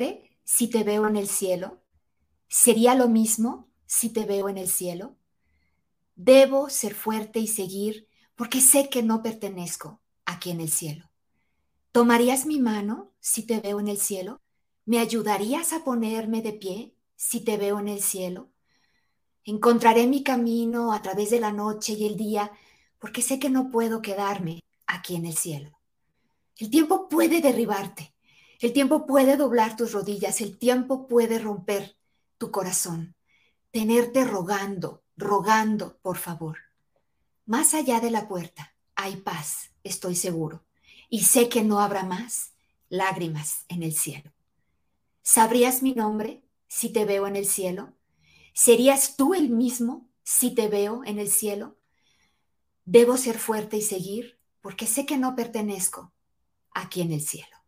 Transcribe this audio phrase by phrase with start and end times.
[0.00, 1.82] ¿Sabrías mi nombre si te veo en el cielo?
[2.48, 5.16] ¿Sería lo mismo si te veo en el cielo?
[6.16, 11.10] Debo ser fuerte y seguir porque sé que no pertenezco aquí en el cielo.
[11.92, 14.40] ¿Tomarías mi mano si te veo en el cielo?
[14.86, 18.48] ¿Me ayudarías a ponerme de pie si te veo en el cielo?
[19.44, 22.50] Encontraré mi camino a través de la noche y el día
[22.98, 25.78] porque sé que no puedo quedarme aquí en el cielo.
[26.56, 28.14] El tiempo puede derribarte,
[28.60, 31.96] el tiempo puede doblar tus rodillas, el tiempo puede romper
[32.36, 33.14] tu corazón,
[33.70, 36.58] tenerte rogando, rogando, por favor.
[37.46, 40.62] Más allá de la puerta hay paz, estoy seguro,
[41.08, 42.52] y sé que no habrá más
[42.90, 44.30] lágrimas en el cielo.
[45.22, 47.94] ¿Sabrías mi nombre si te veo en el cielo?
[48.52, 51.78] ¿Serías tú el mismo si te veo en el cielo?
[52.84, 56.12] Debo ser fuerte y seguir porque sé que no pertenezco
[56.72, 57.59] aquí en el cielo.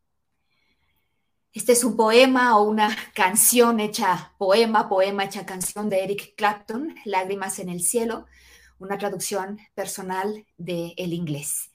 [1.55, 6.95] Este es un poema o una canción hecha poema, poema hecha canción de Eric Clapton,
[7.05, 8.25] Lágrimas en el cielo,
[8.78, 11.70] una traducción personal del el inglés.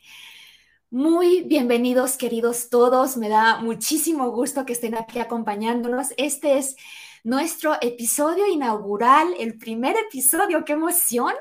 [0.90, 3.18] Muy bienvenidos, queridos todos.
[3.18, 6.08] Me da muchísimo gusto que estén aquí acompañándonos.
[6.18, 6.76] Este es
[7.24, 11.34] nuestro episodio inaugural, el primer episodio, qué emoción,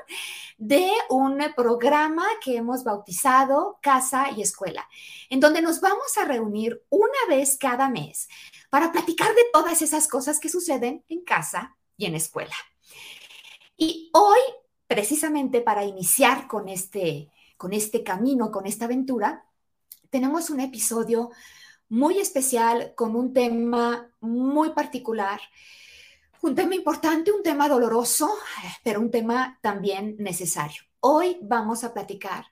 [0.57, 4.87] de un programa que hemos bautizado Casa y Escuela,
[5.29, 8.27] en donde nos vamos a reunir una vez cada mes
[8.69, 12.55] para platicar de todas esas cosas que suceden en casa y en escuela.
[13.77, 14.39] Y hoy,
[14.87, 19.45] precisamente para iniciar con este, con este camino, con esta aventura,
[20.09, 21.29] tenemos un episodio
[21.89, 25.39] muy especial con un tema muy particular
[26.41, 28.29] un tema importante, un tema doloroso,
[28.83, 30.83] pero un tema también necesario.
[30.99, 32.45] Hoy vamos a platicar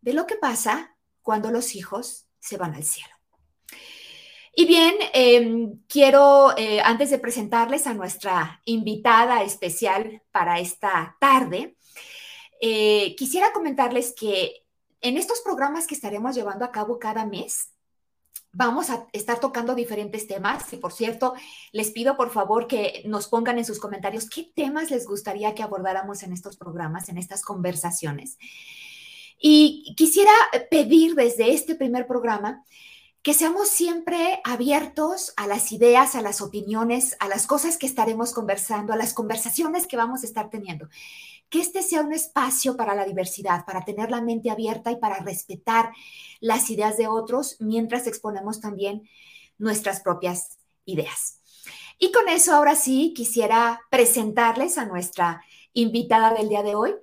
[0.00, 3.14] de lo que pasa cuando los hijos se van al cielo.
[4.54, 11.76] Y bien, em, quiero, eh, antes de presentarles a nuestra invitada especial para esta tarde,
[12.60, 14.66] eh, quisiera comentarles que
[15.00, 17.71] en estos programas que estaremos llevando a cabo cada mes,
[18.54, 21.32] Vamos a estar tocando diferentes temas y por cierto,
[21.72, 25.62] les pido por favor que nos pongan en sus comentarios qué temas les gustaría que
[25.62, 28.36] abordáramos en estos programas, en estas conversaciones.
[29.38, 30.32] Y quisiera
[30.70, 32.62] pedir desde este primer programa
[33.22, 38.32] que seamos siempre abiertos a las ideas, a las opiniones, a las cosas que estaremos
[38.32, 40.88] conversando, a las conversaciones que vamos a estar teniendo
[41.52, 45.18] que este sea un espacio para la diversidad, para tener la mente abierta y para
[45.18, 45.92] respetar
[46.40, 49.06] las ideas de otros mientras exponemos también
[49.58, 51.40] nuestras propias ideas.
[51.98, 56.94] Y con eso, ahora sí, quisiera presentarles a nuestra invitada del día de hoy.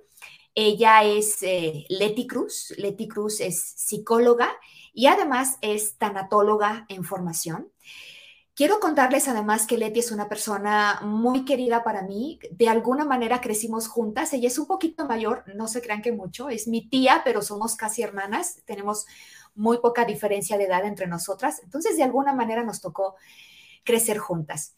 [0.56, 2.74] Ella es eh, Leti Cruz.
[2.76, 4.50] Leti Cruz es psicóloga
[4.92, 7.70] y además es tanatóloga en formación.
[8.60, 12.38] Quiero contarles además que Leti es una persona muy querida para mí.
[12.50, 14.34] De alguna manera crecimos juntas.
[14.34, 16.50] Ella es un poquito mayor, no se crean que mucho.
[16.50, 18.60] Es mi tía, pero somos casi hermanas.
[18.66, 19.06] Tenemos
[19.54, 21.62] muy poca diferencia de edad entre nosotras.
[21.64, 23.14] Entonces, de alguna manera nos tocó
[23.82, 24.76] crecer juntas.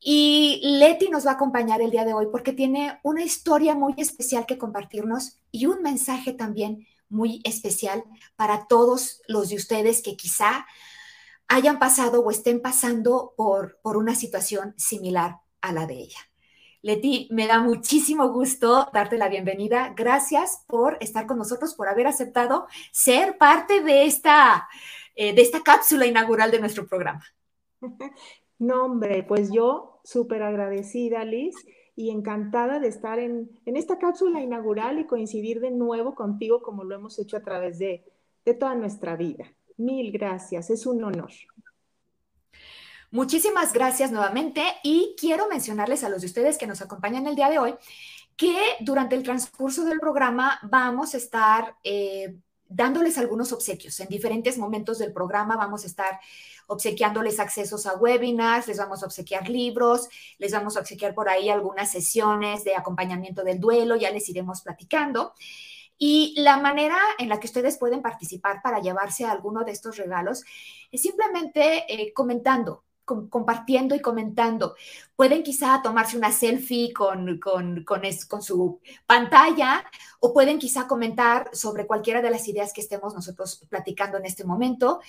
[0.00, 3.92] Y Leti nos va a acompañar el día de hoy porque tiene una historia muy
[3.98, 8.04] especial que compartirnos y un mensaje también muy especial
[8.36, 10.64] para todos los de ustedes que quizá
[11.48, 16.18] hayan pasado o estén pasando por, por una situación similar a la de ella.
[16.82, 19.92] Leti, me da muchísimo gusto darte la bienvenida.
[19.96, 24.68] Gracias por estar con nosotros, por haber aceptado ser parte de esta,
[25.16, 27.24] eh, de esta cápsula inaugural de nuestro programa.
[28.60, 31.54] No, hombre, pues yo súper agradecida, Liz,
[31.94, 36.82] y encantada de estar en, en, esta cápsula inaugural y coincidir de nuevo contigo como
[36.82, 38.04] lo hemos hecho a través de,
[38.44, 39.54] de toda nuestra vida.
[39.78, 41.30] Mil gracias, es un honor.
[43.10, 47.48] Muchísimas gracias nuevamente y quiero mencionarles a los de ustedes que nos acompañan el día
[47.48, 47.74] de hoy
[48.36, 52.36] que durante el transcurso del programa vamos a estar eh,
[52.68, 53.98] dándoles algunos obsequios.
[54.00, 56.20] En diferentes momentos del programa vamos a estar
[56.66, 60.08] obsequiándoles accesos a webinars, les vamos a obsequiar libros,
[60.38, 64.60] les vamos a obsequiar por ahí algunas sesiones de acompañamiento del duelo, ya les iremos
[64.60, 65.34] platicando.
[65.98, 70.44] Y la manera en la que ustedes pueden participar para llevarse alguno de estos regalos
[70.92, 72.84] es simplemente eh, comentando,
[73.28, 74.76] compartiendo y comentando.
[75.16, 78.02] Pueden quizá tomarse una selfie con, con, con,
[78.42, 79.84] su pantalla
[80.20, 84.44] o pueden quizá comentar sobre cualquiera de las ideas que estemos nosotros platicando en este
[84.44, 85.00] momento.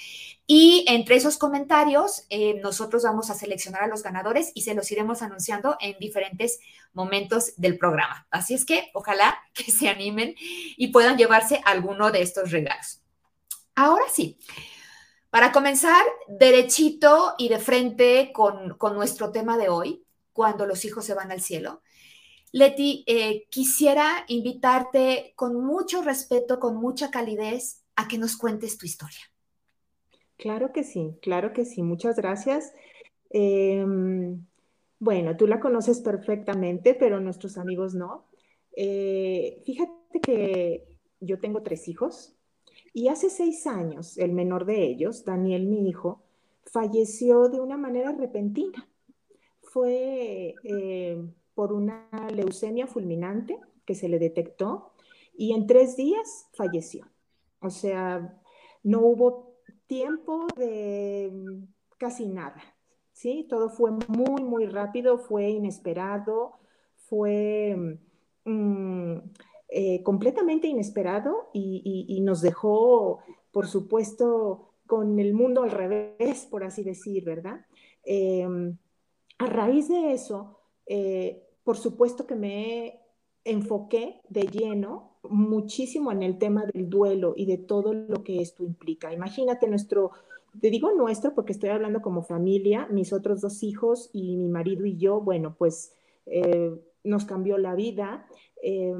[0.47, 4.91] Y entre esos comentarios, eh, nosotros vamos a seleccionar a los ganadores y se los
[4.91, 6.59] iremos anunciando en diferentes
[6.93, 8.25] momentos del programa.
[8.31, 13.01] Así es que ojalá que se animen y puedan llevarse alguno de estos regalos.
[13.75, 14.37] Ahora sí.
[15.29, 20.03] Para comenzar, derechito y de frente con, nuestro tema de hoy,
[20.33, 21.83] cuando los hijos se van al cielo.
[22.51, 28.87] Leti, eh, quisiera invitarte con mucho respeto, con mucha calidez, a que nos cuentes tu
[28.87, 29.19] historia.
[30.37, 31.83] Claro que sí, claro que sí.
[31.83, 32.73] Muchas gracias.
[33.29, 34.43] Em,
[34.97, 38.25] bueno, tú la conoces perfectamente, pero nuestros amigos no.
[38.75, 40.87] Eh, fíjate que
[41.19, 42.38] yo tengo tres hijos
[42.93, 46.23] y hace seis años el menor de ellos, Daniel, mi hijo,
[46.65, 48.87] falleció de una manera repentina.
[49.61, 54.93] Fue eh, por una leucemia fulminante que se le detectó
[55.35, 57.07] y en tres días falleció.
[57.61, 58.39] O sea,
[58.83, 59.55] no hubo
[59.87, 61.31] tiempo de
[61.97, 62.61] casi nada.
[63.19, 63.45] ¿sí?
[63.49, 66.53] Todo fue muy, muy rápido, fue inesperado,
[66.95, 67.99] fue
[68.45, 69.17] mm,
[69.69, 73.19] eh, completamente inesperado y, nos dejó,
[73.51, 77.65] por supuesto, con el mundo al revés, por así decir, ¿verdad?
[78.03, 78.77] Em,
[79.37, 82.99] a raíz de eso, eh, por supuesto que me
[83.43, 88.63] enfoqué de lleno muchísimo en el tema del duelo y de todo lo que esto
[88.63, 89.13] implica.
[89.13, 90.11] Imagínate nuestro
[90.59, 94.85] te digo nuestro porque estoy hablando como familia, mis otros dos hijos y mi marido
[94.85, 95.93] y yo, bueno, pues
[96.25, 98.27] eh, nos cambió la vida,
[98.61, 98.95] eh,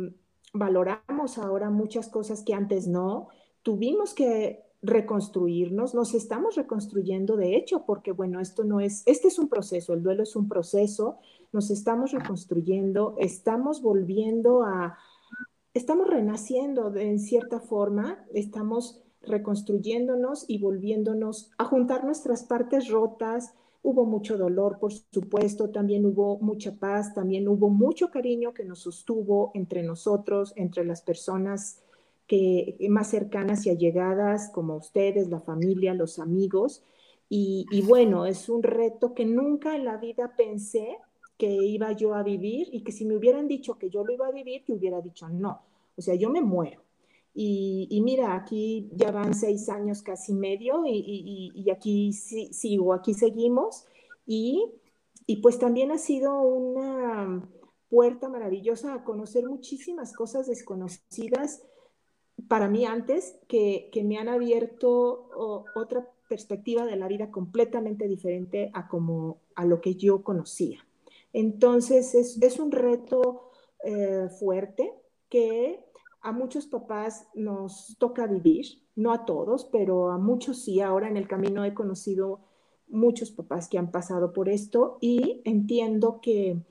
[0.53, 3.29] valoramos ahora muchas cosas que antes no,
[3.63, 9.37] tuvimos que reconstruirnos, nos estamos reconstruyendo de hecho, porque bueno, esto no es, este es
[9.37, 11.17] un proceso, el duelo es un proceso,
[11.51, 14.97] nos estamos reconstruyendo, estamos volviendo a,
[15.73, 23.53] estamos renaciendo en cierta forma, estamos reconstruyéndonos y volviéndonos a juntar nuestras partes rotas.
[23.81, 28.79] Hubo mucho dolor, por supuesto, también hubo mucha paz, también hubo mucho cariño que nos
[28.79, 31.81] sostuvo entre nosotros, entre las personas
[32.27, 36.83] que, más cercanas y allegadas, como ustedes, la familia, los amigos.
[37.29, 40.97] Y, y bueno, es un reto que nunca en la vida pensé
[41.37, 44.27] que iba yo a vivir y que si me hubieran dicho que yo lo iba
[44.27, 45.61] a vivir, yo hubiera dicho no.
[45.95, 46.81] O sea, yo me muero
[47.41, 53.85] y, mira, aquí ya van seis años casi medio y, aquí sigo, aquí seguimos.
[54.25, 54.73] Y,
[55.41, 57.49] pues también ha sido una
[57.87, 61.63] puerta maravillosa a conocer muchísimas cosas desconocidas
[62.49, 65.29] para mí antes que, me han abierto
[65.75, 70.85] otra perspectiva de la vida completamente diferente a, como, a lo que yo conocía.
[71.31, 73.51] Entonces es, un reto
[73.85, 74.93] eh, fuerte
[75.29, 75.88] que
[76.21, 80.81] a muchos papás nos toca vivir, no a todos, pero a muchos sí.
[80.81, 82.41] Ahora en el camino he conocido
[82.87, 86.61] muchos papás que han pasado por esto y entiendo que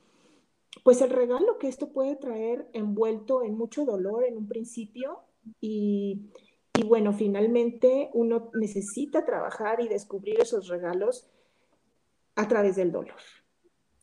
[0.84, 5.20] pues el regalo que esto puede traer envuelto en mucho dolor en un principio
[5.60, 6.30] y,
[6.76, 11.28] y bueno, finalmente uno necesita trabajar y descubrir esos regalos
[12.36, 13.16] a través del dolor.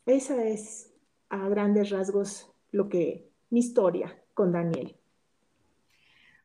[0.04, 0.92] Esa es
[1.28, 4.96] a grandes rasgos lo que mi historia con Daniel.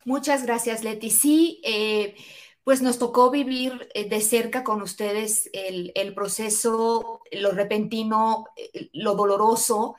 [0.06, 1.12] Muchas gracias, Leti.
[1.12, 2.16] Sí, eh,
[2.64, 9.16] pues nos tocó vivir eh, de cerca con ustedes el, proceso, lo repentino, eh, lo
[9.16, 9.96] doloroso.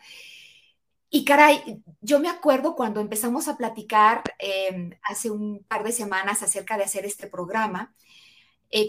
[1.08, 6.42] Y caray, yo me acuerdo cuando empezamos a platicar em, hace un par de semanas
[6.42, 7.94] acerca de hacer este programa,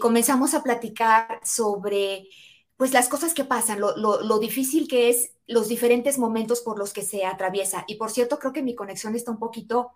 [0.00, 2.28] comenzamos a platicar sobre
[2.76, 6.94] pues las cosas que pasan, lo, lo, difícil que es los diferentes momentos por los
[6.94, 7.84] que se atraviesa.
[7.86, 9.92] Y por cierto, creo que mi conexión está un poquito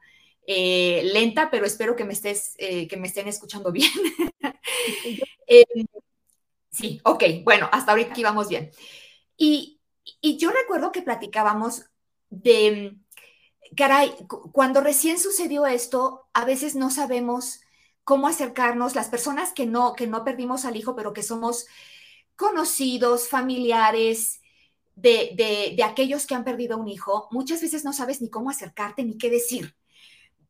[0.51, 3.93] eh, lenta, pero espero que me, estés, eh, que me estén escuchando bien.
[5.51, 5.65] Eh,
[6.71, 8.71] sí, ok, bueno, hasta ahorita aquí vamos bien.
[9.37, 9.81] Y,
[10.23, 11.87] yo recuerdo que platicábamos
[12.29, 12.99] de,
[13.75, 14.15] caray,
[14.53, 17.61] cuando recién sucedió esto, a veces no sabemos
[18.05, 21.65] cómo acercarnos, las personas que no, que no perdimos al hijo, pero que somos
[22.37, 24.43] conocidos, familiares,
[24.95, 28.51] de, de, de, aquellos que han perdido un hijo, muchas veces no sabes ni cómo
[28.51, 29.78] acercarte ni qué decir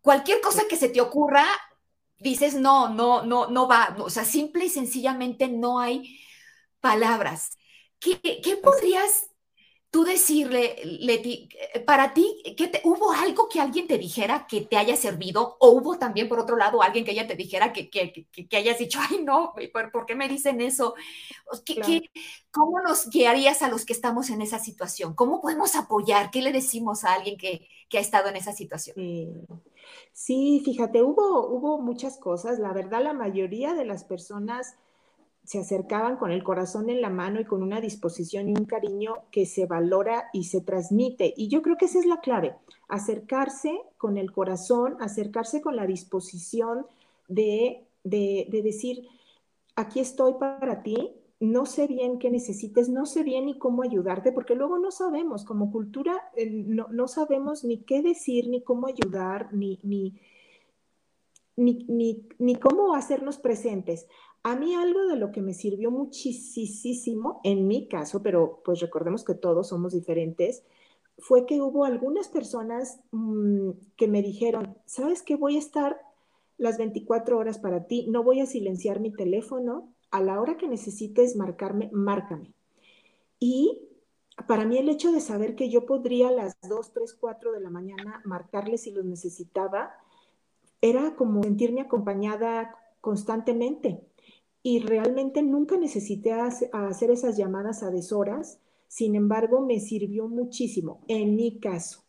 [0.09, 1.45] cualquier cosa que se te ocurra,
[2.19, 3.95] dices, no, no, no, no va.
[3.99, 6.19] O sea, simple y sencillamente no hay
[6.81, 7.59] palabras.
[8.01, 9.28] ¿Qué, qué podrías
[9.91, 11.49] tú decirle, Leti,
[11.87, 15.57] para ti, te, ¿hubo algo que alguien te dijera que te haya servido?
[15.61, 18.79] ¿O hubo también, por otro lado, alguien que ella te dijera que, que, que, hayas
[18.79, 19.55] dicho, ay, no,
[19.93, 20.95] ¿por, qué me dicen eso?
[22.51, 25.15] cómo nos guiarías a los que estamos en esa situación?
[25.15, 26.31] ¿Cómo podemos apoyar?
[26.31, 29.47] ¿Qué le decimos a alguien que, ha estado en esa situación?
[30.13, 32.59] Sí, fíjate, hubo, hubo muchas cosas.
[32.59, 34.77] La verdad, la mayoría de las personas
[35.49, 39.15] se acercaban con el corazón en la mano y con una disposición y un cariño
[39.31, 41.33] que se valora y se transmite.
[41.39, 42.55] Y yo creo que esa es la clave,
[42.87, 46.85] acercarse con el corazón, acercarse con la disposición
[47.29, 49.09] de, de, decir,
[49.75, 54.33] aquí estoy para ti, no sé bien qué necesites, no sé bien ni cómo ayudarte,
[54.33, 59.49] porque luego no sabemos, como cultura, eh, no, sabemos ni qué decir, ni cómo ayudar,
[59.55, 60.21] ni, ni,
[61.57, 64.07] ni, ni, cómo hacernos presentes.
[64.43, 69.25] A mí algo de lo que me sirvió muchísimo, en mi caso, pero pues recordemos
[69.25, 70.63] que todos somos diferentes,
[71.19, 75.37] fue que hubo algunas personas mm, que me dijeron, ¿sabes qué?
[75.37, 76.01] Voy a estar
[76.57, 80.69] las 24 horas para ti, no voy a silenciar mi teléfono, a la hora que
[80.69, 82.53] necesites marcarme, márcame.
[83.39, 83.89] Y
[84.47, 87.61] para mí el hecho de saber que yo podría a las 2, 3, 4 de
[87.61, 89.93] la mañana marcarles si los necesitaba,
[90.81, 94.01] era como sentirme acompañada constantemente.
[94.71, 101.37] Y realmente nunca necesité hacer esas llamadas a deshoras, sin embargo, me sirvió muchísimo en
[101.37, 102.03] mi caso.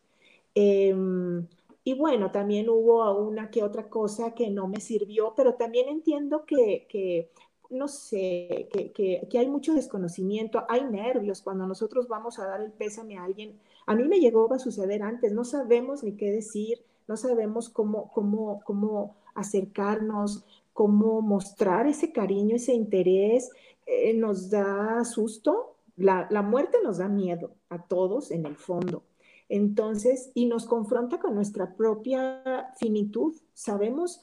[0.54, 1.48] Em,
[1.86, 6.44] y bueno, también hubo una que otra cosa que no me sirvió, pero también entiendo
[6.46, 7.32] que, que
[7.70, 13.18] no sé, que, hay mucho desconocimiento, hay nervios cuando nosotros vamos a dar el pésame
[13.18, 13.58] a alguien.
[13.86, 18.12] A mí me llegó a suceder antes, no sabemos ni qué decir, no sabemos cómo,
[18.12, 20.44] cómo, cómo acercarnos,
[20.80, 23.52] cómo mostrar ese cariño, ese interés.
[23.86, 29.04] Eh, nos da susto, la, la muerte nos da miedo a todos en el fondo.
[29.50, 33.36] Entonces, y nos confronta con nuestra propia finitud.
[33.54, 34.22] Sabemos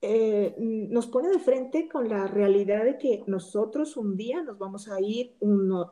[0.00, 4.88] eh, nos pone de frente con la realidad de que nosotros un día nos vamos
[4.88, 5.34] a ir,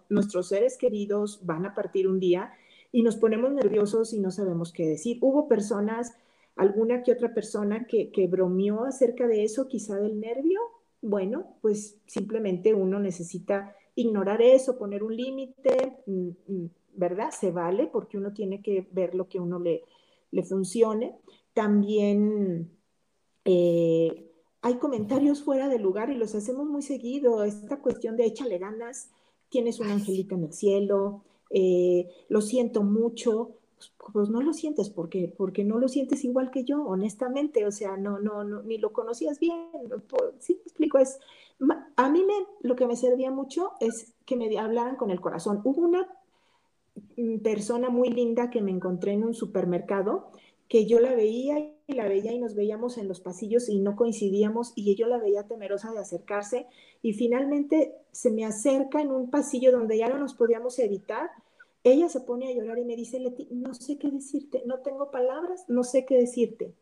[0.09, 2.50] nuestros seres queridos van a partir un día
[2.93, 5.19] y nos ponemos nerviosos y no sabemos qué decir.
[5.21, 6.15] Hubo personas,
[6.59, 10.61] alguna que otra persona que, que bromeó acerca de eso, quizá del nervio.
[11.00, 17.31] Bueno, pues simplemente uno necesita ignorar eso, poner un límite, mm, mm, ¿verdad?
[17.31, 19.85] Se vale porque uno tiene que ver lo que uno le,
[20.31, 21.17] le funcione.
[21.55, 22.71] También
[23.45, 27.45] eh, hay comentarios fuera de lugar y los hacemos muy seguido.
[27.45, 29.11] Esta cuestión de échale ganas,
[29.49, 33.58] tienes un angelito en el cielo, eh, lo siento mucho.
[33.78, 37.66] Pues, pues, no lo sientes porque, porque no lo sientes igual que yo, honestamente.
[37.66, 39.70] O sea, no, no, no ni lo conocías bien.
[40.38, 40.99] sí, me explico.
[40.99, 41.20] Es,
[41.97, 45.61] a mí me, lo que me servía mucho es que me hablaran con el corazón.
[45.64, 46.08] Hubo una
[47.16, 50.30] mm, persona muy linda que me encontré en un supermercado
[50.68, 53.97] que yo la veía y la veía y nos veíamos en los pasillos y no
[53.97, 56.66] coincidíamos y yo la veía temerosa de acercarse
[57.00, 61.30] y finalmente se me acerca en un pasillo donde ya no nos podíamos evitar.
[61.85, 65.11] Ella se pone a llorar y me dice, Leti, no sé qué decirte, no tengo
[65.11, 66.75] palabras, no sé qué decirte.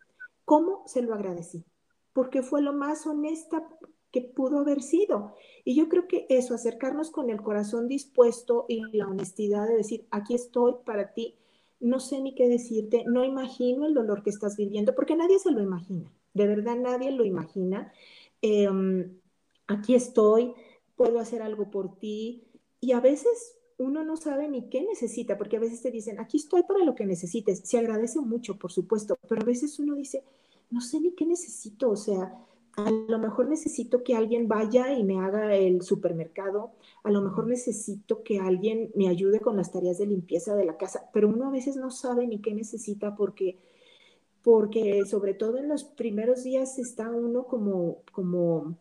[0.45, 1.65] ¿Cómo se lo agradecí?
[2.13, 3.69] Porque fue lo más honesta
[4.11, 5.35] que pudo haber sido.
[5.65, 10.07] Y yo creo que eso, acercarnos con el corazón dispuesto y la honestidad de decir,
[10.11, 11.37] aquí estoy para ti,
[11.81, 15.51] no sé ni qué decirte, no imagino el dolor que estás viviendo, porque nadie se
[15.51, 17.93] lo imagina, de verdad nadie lo imagina.
[18.41, 19.19] Em,
[19.67, 20.55] aquí estoy,
[20.95, 22.45] puedo hacer algo por ti,
[22.81, 26.39] y a veces uno no sabe ni qué necesita, porque a veces te dicen, aquí
[26.39, 30.23] estoy para lo que necesites, se agradece mucho, por supuesto, pero a veces uno dice,
[30.71, 32.35] no sé ni qué necesito, o sea,
[32.77, 36.73] a lo mejor necesito que alguien vaya y me haga el supermercado,
[37.05, 40.77] a lo mejor necesito que alguien me ayude con las tareas de limpieza de la
[40.77, 43.59] casa, pero uno a veces no sabe ni qué necesita porque,
[44.43, 48.77] porque sobre todo en los primeros días está uno como, como,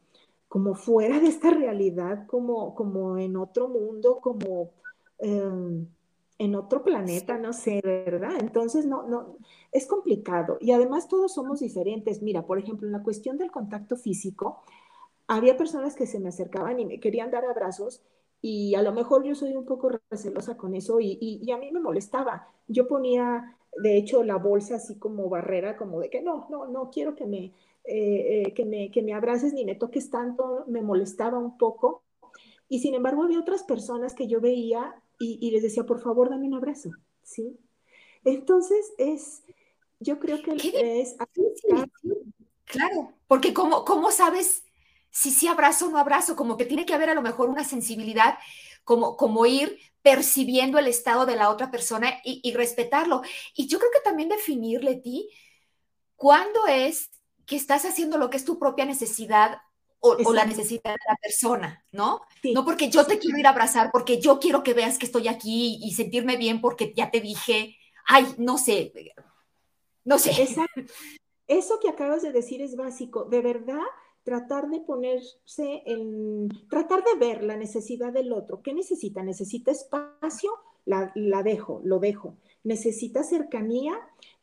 [0.47, 4.71] como fuera de esta realidad, como, como en otro mundo, como...
[5.19, 5.87] Em,
[6.37, 8.33] en otro planeta, no sé, ¿verdad?
[8.39, 9.37] Entonces, no, no,
[9.71, 10.57] es complicado.
[10.59, 12.21] Y además todos somos diferentes.
[12.21, 14.61] Mira, por ejemplo, en la cuestión del contacto físico,
[15.27, 18.01] había personas que se me acercaban y me querían dar abrazos
[18.41, 21.71] y a lo mejor yo soy un poco recelosa con eso y, y, a mí
[21.71, 22.47] me molestaba.
[22.67, 26.91] Yo ponía, de hecho, la bolsa así como barrera, como de que no, no, no
[26.91, 27.53] quiero que me,
[27.85, 32.03] eh, eh, que me, que me abraces ni me toques tanto, me molestaba un poco.
[32.69, 36.47] Y sin embargo, había otras personas que yo veía y, les decía, por favor, dame
[36.47, 36.91] un abrazo,
[37.23, 37.57] ¿sí?
[38.23, 39.43] Entonces, es,
[39.99, 41.15] yo creo que es...
[42.65, 44.63] Claro, porque ¿cómo, ¿cómo sabes
[45.11, 46.35] si sí abrazo o no abrazo?
[46.35, 48.37] Como que tiene que haber a lo mejor una sensibilidad,
[48.83, 53.21] como, como ir percibiendo el estado de la otra persona y, y respetarlo.
[53.55, 55.29] Y yo creo que también definirle ti
[56.15, 57.11] cuándo es
[57.45, 59.59] que estás haciendo lo que es tu propia necesidad
[60.05, 62.21] o, la necesidad de la persona, ¿no?
[62.53, 65.27] No porque yo te quiero ir a abrazar, porque yo quiero que veas que estoy
[65.27, 68.93] aquí y sentirme bien porque ya te dije, ay, no sé,
[70.03, 70.31] no sé.
[71.47, 73.25] Eso que acabas de decir es básico.
[73.25, 73.81] De verdad,
[74.23, 78.61] tratar de ponerse en, tratar de ver la necesidad del otro.
[78.61, 79.23] ¿Qué necesita?
[79.23, 80.51] ¿Necesita espacio?
[80.85, 81.11] La,
[81.43, 82.35] dejo, lo dejo.
[82.63, 83.93] ¿Necesita cercanía?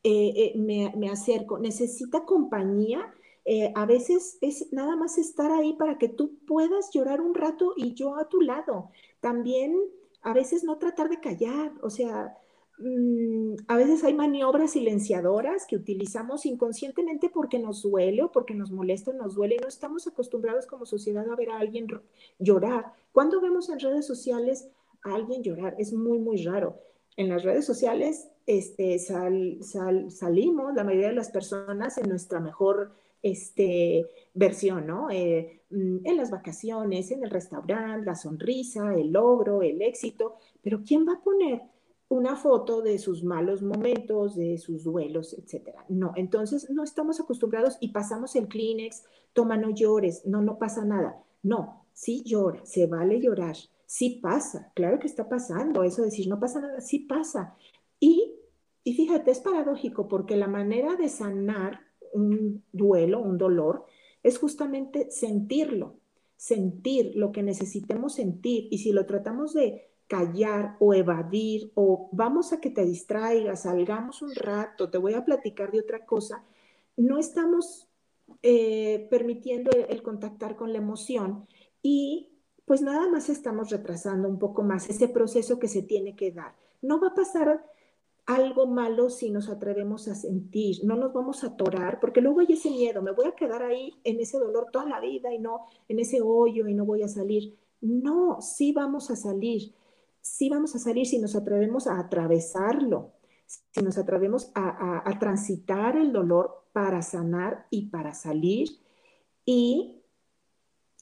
[0.02, 1.58] Eh, eh, me, me acerco.
[1.58, 3.12] ¿Necesita compañía?
[3.44, 7.74] Eh, a veces es nada más estar ahí para que tú puedas llorar un rato
[7.76, 8.90] y yo a tu lado.
[9.20, 9.76] También
[10.22, 12.36] a veces no tratar de callar, o sea,
[12.78, 18.70] mm, a veces hay maniobras silenciadoras que utilizamos inconscientemente porque nos duele o porque nos
[18.70, 21.86] molesta o nos duele no estamos acostumbrados como sociedad a ver a alguien
[22.38, 22.92] llorar.
[23.12, 24.68] Cuando vemos en redes sociales
[25.02, 25.74] a alguien llorar?
[25.78, 26.78] Es muy, muy raro.
[27.16, 34.06] En las redes sociales este, salimos, la mayoría de las personas, en nuestra mejor este,
[34.34, 35.10] versión, ¿no?
[35.10, 40.82] Eh, mm, en las vacaciones, en el restaurante, la sonrisa, el logro, el éxito, pero
[40.84, 41.62] ¿quién va a poner
[42.08, 45.84] una foto de sus malos momentos, de sus duelos, etcétera?
[45.88, 50.84] No, entonces no estamos acostumbrados y pasamos el Kleenex, toma, no llores, no, no pasa
[50.84, 51.22] nada.
[51.42, 56.28] No, sí llora, se vale llorar, sí pasa, claro que está pasando, eso de decir
[56.28, 57.56] no pasa nada, sí pasa.
[57.98, 58.34] Y,
[58.84, 61.80] y fíjate, es paradójico porque la manera de sanar
[62.12, 63.86] un duelo, un dolor,
[64.22, 65.96] es justamente sentirlo,
[66.36, 68.68] sentir lo que necesitemos sentir.
[68.70, 74.22] Y si lo tratamos de callar o evadir o vamos a que te distraigas, salgamos
[74.22, 76.44] un rato, te voy a platicar de otra cosa,
[76.96, 77.88] no estamos
[78.42, 81.46] eh, permitiendo el contactar con la emoción
[81.80, 82.28] y
[82.64, 86.54] pues nada más estamos retrasando un poco más ese proceso que se tiene que dar.
[86.80, 87.64] No va a pasar
[88.26, 92.52] algo malo si nos atrevemos a sentir, no nos vamos a atorar, porque luego hay
[92.52, 95.66] ese miedo, me voy a quedar ahí en ese dolor toda la vida y no
[95.88, 97.58] en ese hoyo y no voy a salir.
[97.80, 99.74] No, sí vamos a salir,
[100.20, 103.12] sí vamos a salir si nos atrevemos a atravesarlo,
[103.46, 108.68] si nos atrevemos a, transitar el dolor para sanar y para salir
[109.44, 110.00] y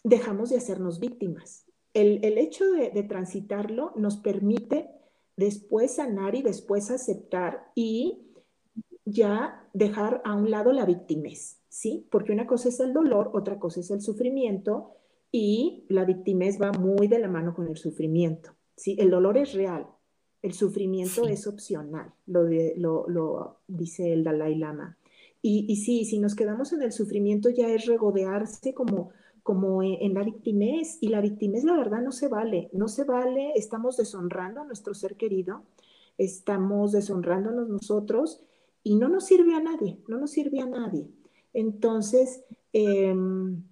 [0.03, 1.67] dejamos de hacernos víctimas.
[1.93, 5.00] El, hecho de, de transitarlo nos permite
[5.41, 8.19] después sanar y después aceptar y
[9.07, 12.07] ya dejar a un lado la victimez, ¿sí?
[12.11, 14.91] Porque una cosa es el dolor, otra cosa es el sufrimiento
[15.33, 18.97] y la victimez va muy de la mano con el sufrimiento, ¿sí?
[18.99, 19.87] El dolor es real,
[20.43, 24.99] el sufrimiento es opcional, lo, lo, dice el Dalai Lama.
[25.41, 29.11] Y, y sí, si nos quedamos en el sufrimiento ya es regodearse como
[29.51, 30.99] como en la victimez.
[31.01, 32.71] Y la victimez, la verdad, no se vale.
[32.73, 33.51] No se vale.
[33.57, 35.65] Estamos deshonrando a nuestro ser querido,
[36.19, 38.41] estamos deshonrándonos nosotros
[38.85, 41.09] y no nos sirve a nadie, no nos sirve a nadie.
[41.53, 43.65] Entonces, em,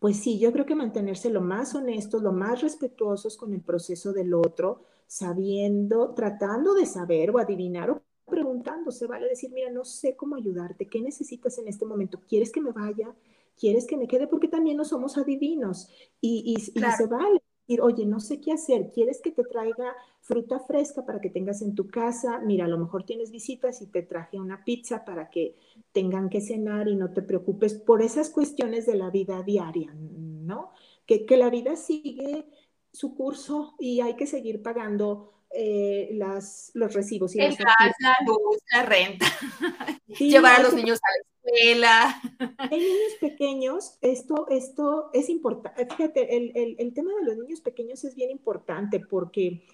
[0.00, 4.12] pues sí, yo creo que mantenerse lo más honestos, lo más respetuosos con el proceso
[4.12, 9.84] del otro, sabiendo, tratando de saber o adivinar o preguntando, se vale decir, mira, no
[9.84, 12.20] sé cómo ayudarte, ¿qué necesitas en este momento?
[12.28, 13.14] ¿Quieres que me vaya?
[13.60, 14.26] ¿Quieres que me quede?
[14.26, 18.90] Porque también no somos adivinos y, y, se vale decir, oye, no sé qué hacer,
[18.90, 22.38] ¿quieres que te traiga fruta fresca para que tengas en tu casa?
[22.38, 25.56] Mira, a lo mejor tienes visitas y te traje una pizza para que
[25.92, 30.70] tengan que cenar y no te preocupes por esas cuestiones de la vida diaria, ¿no?
[31.04, 32.46] Que, que la vida sigue
[32.92, 37.34] su curso y hay que seguir pagando eh, las, los recibos.
[37.34, 39.26] Y El gas, la luz, la renta,
[40.18, 42.22] llevar a los niños a la escuela.
[42.70, 45.86] En niños pequeños, esto, esto es importante.
[45.86, 49.64] Fíjate, el, el, el, tema de los niños pequeños es bien importante porque,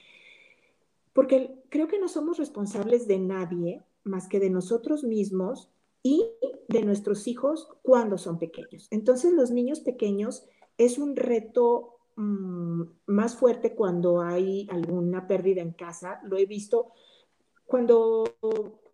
[1.12, 5.68] porque creo que no somos responsables de nadie más que de nosotros mismos
[6.02, 6.24] y
[6.68, 8.86] de nuestros hijos cuando son pequeños.
[8.90, 10.46] Entonces, los niños pequeños
[10.78, 16.20] es un reto Mm, más fuerte cuando hay alguna pérdida en casa.
[16.24, 16.92] Lo he visto
[17.66, 18.24] cuando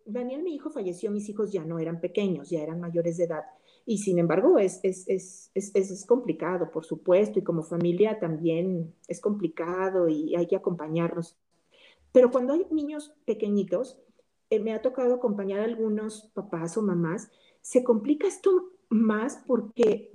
[0.05, 3.43] Daniel, mi hijo, falleció, mis hijos ya no eran pequeños, ya eran mayores de edad.
[3.85, 9.19] Y sin embargo, es, es, es, es, complicado, por supuesto, y como familia también es
[9.19, 11.37] complicado y hay que acompañarnos.
[12.11, 13.97] Pero cuando hay niños pequeñitos,
[14.49, 17.29] eh, me ha tocado acompañar a algunos papás o mamás,
[17.61, 20.12] se complica esto más porque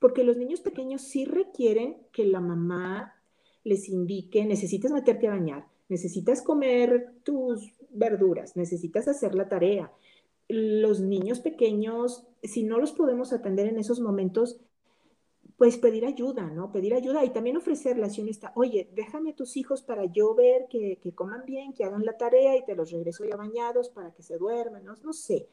[0.00, 3.14] porque los niños pequeños sí requieren que la mamá
[3.62, 9.92] les indique, necesitas meterte a bañar, necesitas comer tus verduras, necesitas hacer la tarea.
[10.48, 14.60] Los niños pequeños, si no los podemos atender en esos momentos,
[15.58, 16.72] pues pedir ayuda, ¿no?
[16.72, 20.66] Pedir ayuda y también ofrecerla si está, oye, déjame a tus hijos para yo ver
[20.70, 24.10] que, que, coman bien, que hagan la tarea y te los regreso ya bañados para
[24.14, 25.48] que se duerman, no, no sé.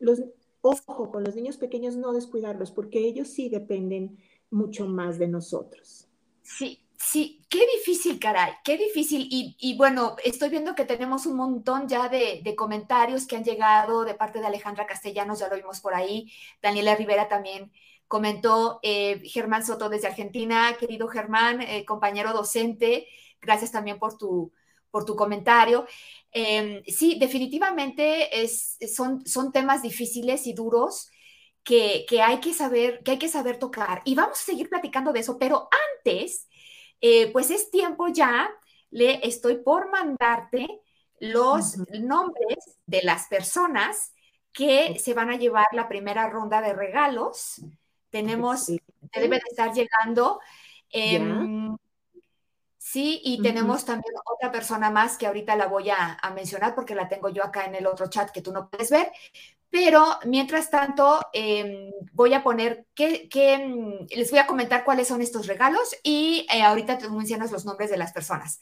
[0.00, 0.20] Los,
[0.62, 4.18] ojo, con los niños pequeños no descuidarlos, porque ellos sí dependen
[4.50, 6.08] mucho más de nosotros.
[6.42, 9.26] Sí, sí, qué difícil, caray, qué difícil.
[9.30, 14.14] Y, bueno, estoy viendo que tenemos un montón ya de, comentarios que han llegado de
[14.14, 16.32] parte de Alejandra Castellanos, ya lo vimos por ahí.
[16.62, 17.72] Daniela Rivera también
[18.06, 23.08] comentó, eh, Germán Soto desde Argentina, querido Germán, eh, compañero docente,
[23.40, 24.52] gracias también por tu,
[24.92, 25.86] por tu comentario.
[26.30, 31.10] Em, sí, definitivamente es, son, son temas difíciles y duros
[31.64, 34.02] que, hay que saber, que hay que saber tocar.
[34.04, 36.48] Y vamos a seguir platicando de eso, pero antes,
[37.00, 38.48] eh, pues es tiempo ya,
[38.90, 40.68] le estoy por mandarte
[41.18, 44.12] los nombres de las personas
[44.52, 47.62] que se van a llevar la primera ronda de regalos.
[48.10, 50.40] Tenemos, debe de estar llegando.
[52.92, 57.08] Sí, y tenemos también otra persona más que ahorita la voy a, mencionar porque la
[57.08, 59.10] tengo yo acá en el otro chat que tú no puedes ver.
[59.70, 63.28] Pero mientras tanto, em, voy a poner que,
[63.58, 67.64] mm, les voy a comentar cuáles son estos regalos y eh, ahorita te mencionas los
[67.64, 68.60] nombres de las personas.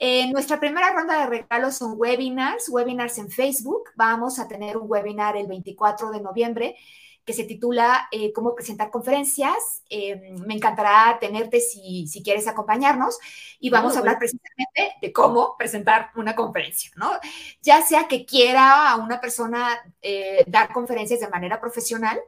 [0.00, 3.90] En nuestra primera ronda de regalos son webinars, webinars en Facebook.
[3.96, 6.76] Vamos a tener un webinar el 24 de noviembre
[7.24, 9.82] que se titula eh, Cómo presentar conferencias.
[9.88, 13.18] Eh, me encantará tenerte si, quieres acompañarnos
[13.60, 17.12] y vamos a hablar precisamente de cómo presentar una conferencia, ¿no?
[17.60, 22.20] Ya sea que quiera a una persona eh, dar conferencias de manera profesional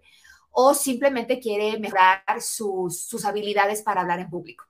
[0.50, 4.64] o simplemente quiere mejorar sus habilidades para hablar en público.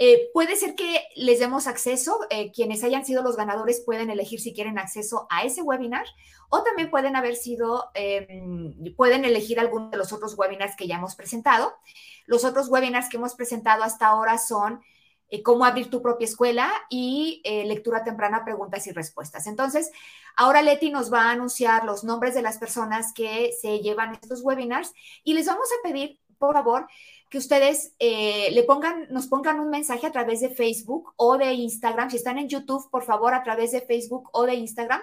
[0.00, 4.40] Eh, puede ser que les demos acceso, eh, quienes hayan sido los ganadores pueden elegir
[4.40, 6.06] si quieren acceso a ese webinar
[6.48, 10.96] o también pueden haber sido, em, pueden elegir alguno de los otros webinars que ya
[10.96, 11.74] hemos presentado.
[12.26, 14.80] Los otros webinars que hemos presentado hasta ahora son
[15.30, 19.46] eh, cómo abrir tu propia escuela y lectura temprana, preguntas y respuestas.
[19.46, 19.90] Entonces,
[20.36, 24.42] ahora Leti nos va a anunciar los nombres de las personas que se llevan estos
[24.42, 26.86] webinars y les vamos a pedir, por favor,
[27.28, 31.52] que ustedes eh, le pongan, nos pongan un mensaje a través de Facebook o de
[31.52, 32.10] Instagram.
[32.10, 35.02] Si están en YouTube, por favor, a través de Facebook o de Instagram,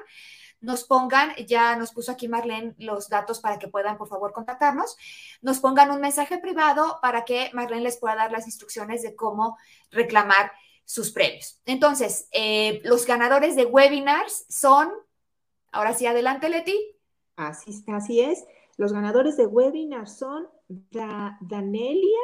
[0.62, 4.98] nos pongan, ya nos puso aquí Marlene los datos para que puedan, por favor, contactarnos.
[5.42, 9.58] Nos pongan un mensaje privado para que Marlene les pueda dar las instrucciones de cómo
[9.92, 10.52] reclamar
[10.84, 11.62] sus premios.
[11.66, 14.92] Entonces, eh, los ganadores de webinars son,
[15.72, 16.78] ahora sí, adelante, Leti.
[17.36, 18.44] Así, así es.
[18.78, 22.20] Los ganadores de webinars son Danelia,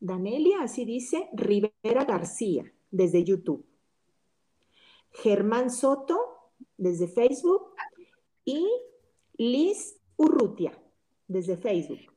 [0.00, 3.66] Danelia, así dice, Rivera García, desde YouTube.
[5.10, 6.18] Germán Soto,
[6.76, 7.74] desde Facebook.
[8.44, 8.68] Y
[9.36, 10.78] Liz Urrutia,
[11.26, 12.14] desde Facebook.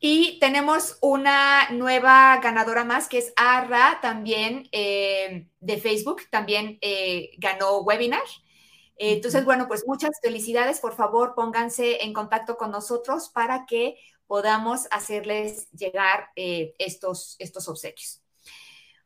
[0.00, 7.30] Y tenemos una nueva ganadora más que es Arra, también eh, de Facebook, también eh,
[7.38, 8.22] ganó webinar.
[8.96, 10.78] Eh, entonces, bueno, pues muchas felicidades.
[10.78, 13.96] Por favor, pónganse en contacto con nosotros para que
[14.28, 18.22] podamos hacerles llegar eh, estos, estos obsequios.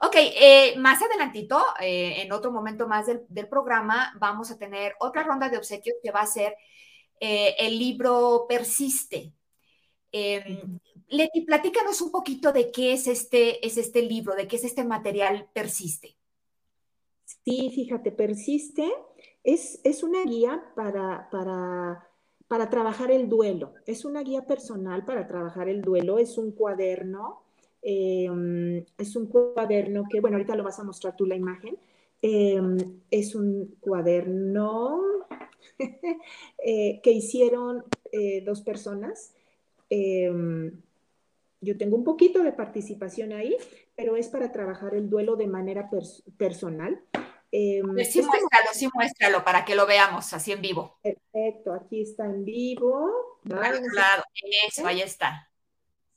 [0.00, 5.22] Ok, eh, más adelantito, eh, en otro momento más del, programa, vamos a tener otra
[5.22, 6.54] ronda de obsequios que va a ser
[7.20, 9.32] el libro Persiste.
[10.10, 14.64] Em, Leti, platícanos un poquito de qué es este, es este libro, de qué es
[14.64, 16.16] este material Persiste.
[17.44, 18.92] Sí, fíjate, Persiste
[19.44, 22.11] es, es una guía para, para
[22.52, 23.72] para trabajar el duelo.
[23.86, 27.40] Es una guía personal para trabajar el duelo, es un cuaderno,
[27.80, 31.78] em, es un cuaderno que, bueno, ahorita lo vas a mostrar tú la imagen,
[32.20, 32.76] em,
[33.10, 35.00] es un cuaderno
[36.62, 39.32] eh, que hicieron eh, dos personas.
[39.88, 40.72] Em,
[41.62, 43.56] yo tengo un poquito de participación ahí,
[43.96, 45.88] pero es para trabajar el duelo de manera
[46.36, 47.00] personal.
[47.54, 50.98] Eh, sí, muéstralo, sí, muéstralo para que lo veamos así en vivo.
[51.02, 53.38] Perfecto, aquí está en vivo.
[53.44, 54.22] Claro, claro,
[54.66, 55.50] eso, ahí está.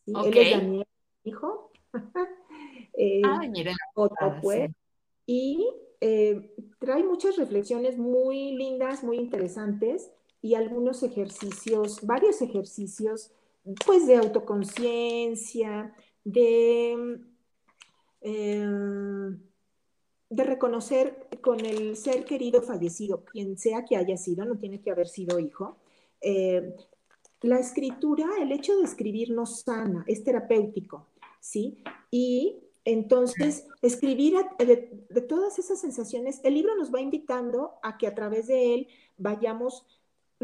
[0.05, 0.87] Sí, él es Daniel,
[1.25, 1.71] hijo.
[2.93, 3.75] eh, Ay, miren.
[3.95, 4.71] Otro pues.
[5.25, 5.69] Y
[5.99, 10.09] eh, trae muchas reflexiones muy lindas, muy interesantes
[10.41, 13.33] y algunos ejercicios, varios ejercicios,
[13.85, 15.93] pues de autoconciencia,
[16.23, 17.19] de...
[20.35, 24.91] De reconocer con el ser querido fallecido, quien sea que haya sido, no tiene que
[24.91, 25.77] haber sido hijo,
[26.19, 26.75] eh,
[27.39, 31.07] la escritura, el hecho de escribir nos sana, es terapéutico,
[31.39, 31.77] ¿sí?
[32.11, 38.05] Y entonces, escribir de, de, todas esas sensaciones, el libro nos va invitando a que
[38.05, 39.85] a través de él vayamos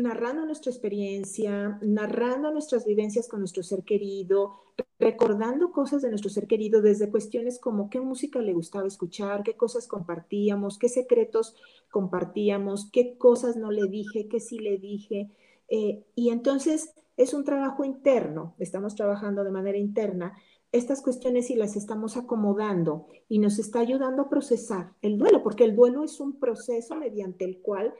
[0.01, 4.59] narrando nuestra experiencia, narrando nuestras vivencias con nuestro ser querido,
[4.99, 9.55] recordando cosas de nuestro ser querido desde cuestiones como qué música le gustaba escuchar, qué
[9.55, 11.55] cosas compartíamos, qué secretos
[11.89, 15.31] compartíamos, qué cosas no le dije, qué sí le dije.
[15.69, 20.33] Eh, y entonces es un trabajo interno, estamos trabajando de manera interna
[20.71, 25.65] estas cuestiones y las estamos acomodando y nos está ayudando a procesar el duelo, porque
[25.65, 27.93] el duelo es un proceso mediante el cual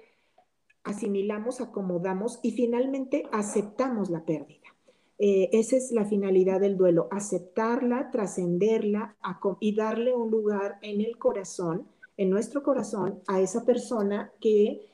[0.84, 4.60] asimilamos, acomodamos y finalmente aceptamos la pérdida.
[5.20, 9.15] Eh, esa es la finalidad del duelo, aceptarla, trascenderla
[9.60, 14.88] y darle un lugar en el corazón, en nuestro corazón, a esa persona que,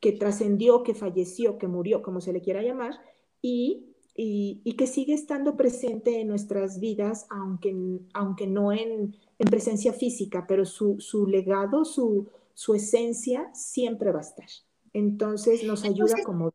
[0.00, 3.00] que trascendió, que falleció, que murió, como se le quiera llamar,
[3.42, 7.74] y y, que sigue estando presente en nuestras vidas, aunque,
[8.12, 9.16] aunque no en,
[9.50, 14.46] presencia física, pero su, legado, su, su, esencia siempre va a estar.
[14.94, 16.54] Entonces nos ayuda como...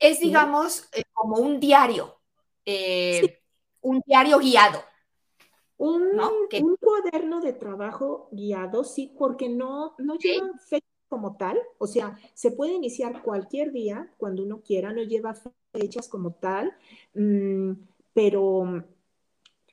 [0.00, 2.16] Es, digamos, eh, como un diario,
[2.64, 3.40] eh,
[3.82, 4.80] un diario guiado.
[5.76, 11.86] Un, un, cuaderno de trabajo guiado, sí, porque no, no lleva fecha como tal, o
[11.86, 15.34] sea, se puede iniciar cualquier día cuando uno quiera, no lleva
[15.72, 16.72] fechas como tal,
[17.14, 17.72] mm,
[18.14, 18.84] pero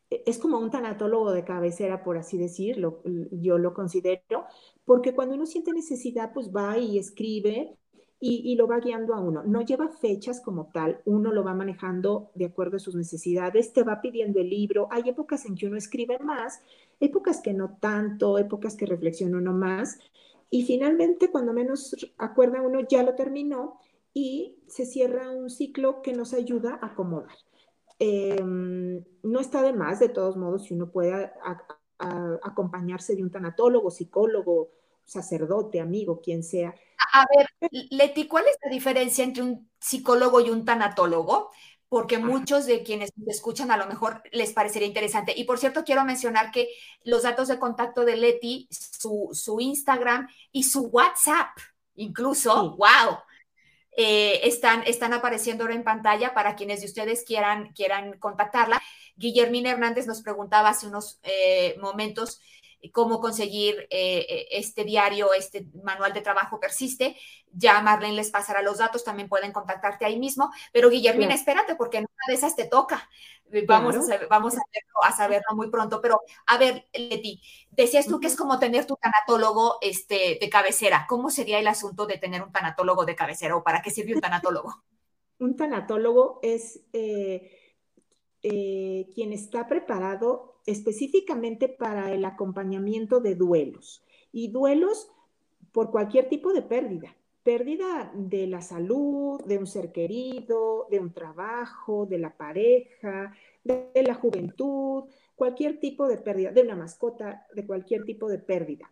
[0.10, 4.46] es como un tanatólogo de cabecera, por así decirlo, yo lo considero,
[4.90, 7.78] porque cuando uno siente necesidad, pues va y escribe
[8.20, 9.44] y, lo va guiando a uno.
[9.44, 13.84] No lleva fechas como tal, uno lo va manejando de acuerdo a sus necesidades, te
[13.84, 14.88] va pidiendo el libro.
[14.90, 16.64] Hay épocas en que uno escribe más,
[17.00, 20.00] épocas que no tanto, épocas que reflexiona uno más,
[20.50, 23.80] y finalmente, cuando menos acuerda uno, ya lo terminó
[24.12, 27.38] y se cierra un ciclo que nos ayuda a acomodar.
[28.00, 31.32] Em, no está de más, de todos modos, si uno puede
[32.00, 34.72] acompañarse de un tanatólogo, psicólogo,
[35.06, 36.74] sacerdote, amigo, quien sea.
[37.14, 41.52] A ver, Leti, ¿cuál es la diferencia entre un psicólogo y un tanatólogo?
[41.90, 45.34] porque muchos de quienes escuchan a lo mejor les parecería interesante.
[45.36, 46.70] Y por cierto, quiero mencionar que
[47.04, 51.58] los datos de contacto de Leti, su, su Instagram y su WhatsApp,
[51.96, 53.18] incluso, wow,
[53.98, 58.82] eh, están, están apareciendo ahora en pantalla para quienes de ustedes quieran, quieran contactarla.
[59.20, 62.42] Guillermina Hernández nos preguntaba hace unos eh, momentos
[62.94, 67.18] cómo conseguir eh, eh, este diario, este manual de trabajo persiste.
[67.52, 70.52] Ya Marlene les pasará los datos, también pueden contactarte ahí mismo.
[70.72, 73.10] Pero Guillermina, espérate, porque en una de esas te toca.
[73.68, 74.56] Vamos, a, vamos
[75.04, 76.00] a, saberlo, muy pronto.
[76.02, 81.06] Pero a ver, Leti, decías tú que es como tener tu tanatólogo este, de cabecera.
[81.10, 84.22] ¿Cómo sería el asunto de tener un tanatólogo de cabecera o para qué sirve un
[84.22, 84.84] tanatólogo?
[85.40, 86.82] un tanatólogo es
[88.42, 95.12] quien está preparado específicamente para el acompañamiento de duelos y duelos
[95.72, 97.16] por cualquier tipo de pérdida.
[97.44, 103.90] Pérdida de la salud, de un ser querido, de un trabajo, de la pareja, de,
[104.06, 108.92] la juventud, cualquier tipo de pérdida, de una mascota, de cualquier tipo de pérdida.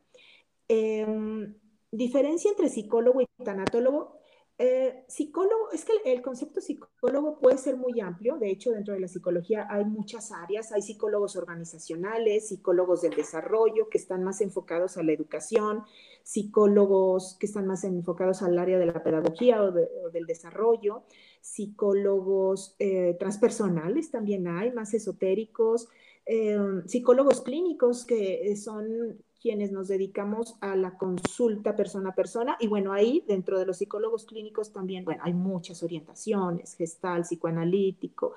[0.68, 1.54] Em,
[1.92, 4.17] diferencia entre psicólogo y tanatólogo
[4.60, 9.00] eh, psicólogo, es que el, concepto psicólogo puede ser muy amplio, de hecho dentro de
[9.00, 14.98] la psicología hay muchas áreas, hay psicólogos organizacionales, psicólogos del desarrollo que están más enfocados
[14.98, 15.84] a la educación,
[16.24, 21.04] psicólogos que están más enfocados al área de la pedagogía o, del desarrollo,
[21.40, 25.88] psicólogos eh, transpersonales también hay, más esotéricos,
[26.26, 32.58] eh, psicólogos clínicos que son quienes nos dedicamos a la consulta persona a persona.
[32.60, 38.34] Y bueno, ahí dentro de los psicólogos clínicos también, hay muchas orientaciones, gestal, psicoanalítico,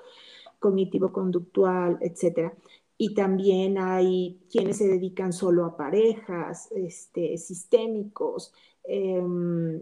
[0.59, 2.53] cognitivo-conductual, etcétera.
[2.97, 9.81] Y también hay quienes se dedican solo a parejas, este, sistémicos, em,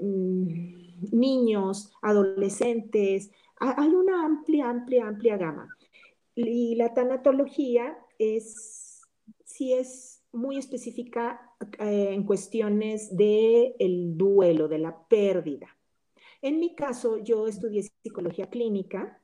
[0.00, 3.30] em, niños, adolescentes.
[3.56, 5.68] Hay una amplia, amplia, amplia gama.
[6.34, 9.02] Y la tanatología es,
[9.44, 15.68] sí es muy específica eh, en cuestiones del el duelo, de la pérdida.
[16.42, 19.20] En mi caso, yo estudié psicología clínica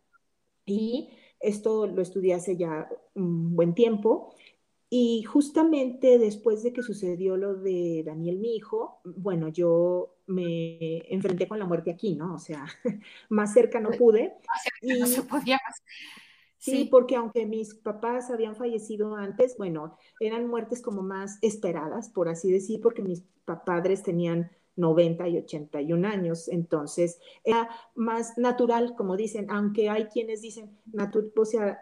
[0.67, 4.35] y esto lo estudié hace ya un buen tiempo.
[4.89, 11.49] Y justamente después de que sucedió lo de Daniel, mi hijo, bueno, yo me enfrenté
[11.49, 12.35] con la muerte aquí, ¿no?
[12.35, 12.67] O sea,
[13.29, 14.35] más cerca no pude.
[14.83, 15.83] no se podía más.
[16.59, 22.29] Sí, porque aunque mis papás habían fallecido antes, bueno, eran muertes como más esperadas, por
[22.29, 23.25] así decir, porque mis
[23.65, 30.43] padres tenían 90 y 81 años, entonces era más natural, como dicen, aunque hay quienes
[30.43, 30.77] dicen,
[31.37, 31.81] o sea,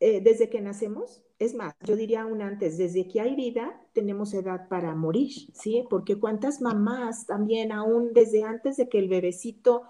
[0.00, 4.34] eh, desde que nacemos, es más, yo diría aún antes, desde que hay vida, tenemos
[4.34, 5.84] edad para morir, ¿sí?
[5.90, 9.82] Porque cuántas mamás también, aún desde antes de que el bebecito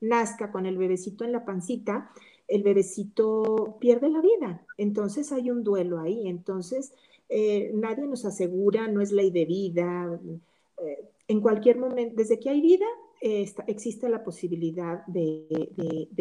[0.00, 2.10] nazca con el bebecito en la pancita,
[2.52, 4.66] el bebecito pierde la vida.
[4.76, 6.28] Entonces hay un duelo ahí.
[6.28, 6.92] Entonces
[7.30, 10.20] eh, nadie nos asegura, no es ley de vida.
[10.78, 12.84] Eh, en cualquier momento, desde que hay vida,
[13.68, 15.46] existe la posibilidad de,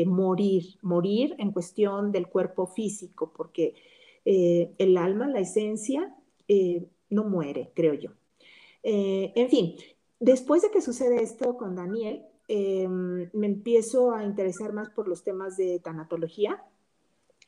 [0.05, 3.73] morir, morir en cuestión del cuerpo físico, porque
[4.23, 6.15] eh, el alma, la esencia,
[7.09, 8.11] no muere, creo yo.
[8.83, 9.75] en fin,
[10.19, 15.23] después de que sucede esto con Daniel, Em, me empiezo a interesar más por los
[15.23, 16.61] temas de tanatología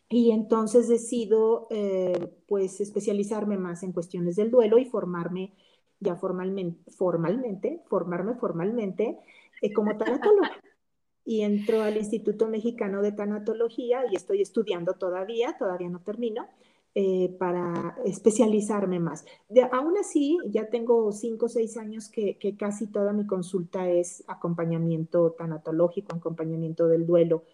[0.07, 5.51] y entonces decido eh, pues especializarme más en cuestiones del duelo y formarme
[5.99, 9.19] ya formalmente, formalmente formarme formalmente
[9.61, 10.51] eh, como tanatóloga.
[11.25, 16.47] y entro al Instituto Mexicano de Tanatología y estoy estudiando todavía, todavía no termino,
[16.95, 19.25] eh, para especializarme más.
[19.71, 25.31] aún así, ya tengo cinco o seis años que, casi toda mi consulta es acompañamiento
[25.31, 27.45] tanatológico, acompañamiento del duelo,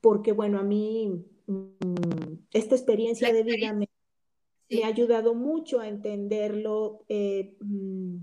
[0.00, 3.88] porque bueno, a mí mm, esta experiencia de vida me,
[4.82, 7.04] ha ayudado mucho a entenderlo.
[7.08, 8.16] Eh, mm,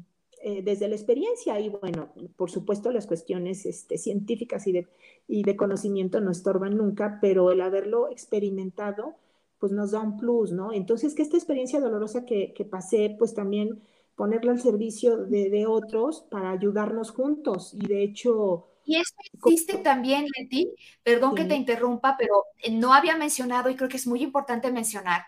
[0.47, 4.87] eh, desde la experiencia y bueno, por supuesto las cuestiones este, científicas y de,
[5.27, 9.15] y de conocimiento no estorban nunca, pero el haberlo experimentado
[9.59, 10.71] pues nos da un plus, ¿no?
[10.73, 13.81] Entonces, que esta experiencia dolorosa que, que pasé, pues también
[14.15, 17.73] ponerla al servicio de, de, otros para ayudarnos juntos.
[17.73, 18.67] Y de hecho...
[18.85, 20.71] Y esto existe también, Leti,
[21.03, 25.23] perdón que te interrumpa, pero no había mencionado y creo que es muy importante mencionar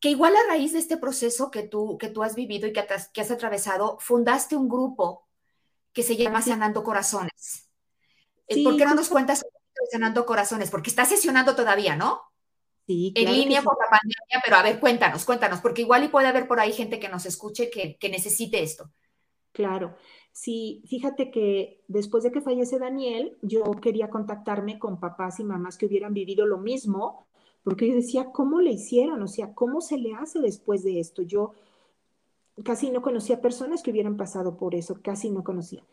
[0.00, 2.80] que igual a raíz de este proceso que tú, que tú has vivido y que,
[2.80, 5.26] has, que has atravesado, fundaste un grupo
[5.92, 7.68] que se llama Sanando Corazones.
[8.46, 9.44] Eh, ¿Por qué no nos cuentas
[9.90, 10.70] Sanando Corazones?
[10.70, 12.22] Porque está sesionando todavía, ¿no?
[12.88, 16.26] Sí, en línea por la pandemia, pero a ver, cuéntanos, cuéntanos, porque igual y puede
[16.26, 18.90] haber por ahí gente que nos escuche que, que necesite esto.
[19.52, 19.94] Claro,
[20.32, 25.76] sí, fíjate que después de que fallece Daniel, yo quería contactarme con papás y mamás
[25.76, 27.28] que hubieran vivido lo mismo
[27.62, 29.20] porque yo decía, ¿cómo le hicieron?
[29.20, 31.20] O sea, ¿cómo se le hace después de esto?
[31.20, 31.52] Yo
[32.64, 35.84] casi no conocía personas que hubieran pasado por eso, casi no conocía.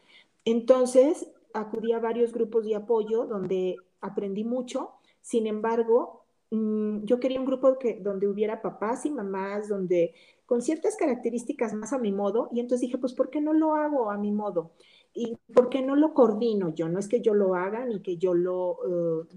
[0.45, 6.24] Entonces, acudí a varios grupos de apoyo donde aprendí mucho, sin embargo,
[6.55, 10.13] mm, yo quería un grupo que, donde hubiera papás y mamás, donde
[10.45, 13.75] con ciertas características más a mi modo, y entonces dije, pues, ¿por qué no lo
[13.75, 14.71] hago a mi modo?
[15.13, 16.89] ¿Y por qué no lo coordino yo?
[16.89, 18.71] No es que yo lo haga ni que yo lo...
[18.71, 19.27] Uh,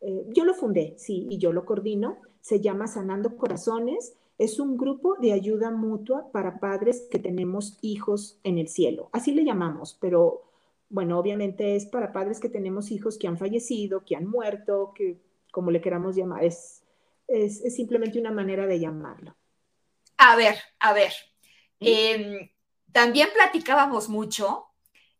[0.00, 4.76] eh, yo lo fundé, sí, y yo lo coordino, se llama Sanando Corazones, es un
[4.76, 9.96] grupo de ayuda mutua para padres que tenemos hijos en el cielo, así le llamamos,
[10.00, 10.42] pero
[10.90, 15.18] bueno, obviamente es para padres que tenemos hijos que han fallecido, que han muerto, que
[15.56, 16.82] como le queramos llamar, es,
[17.28, 19.34] es, simplemente una manera de llamarlo.
[20.18, 21.14] A ver, a ver,
[21.80, 22.50] em,
[22.92, 24.66] también platicábamos mucho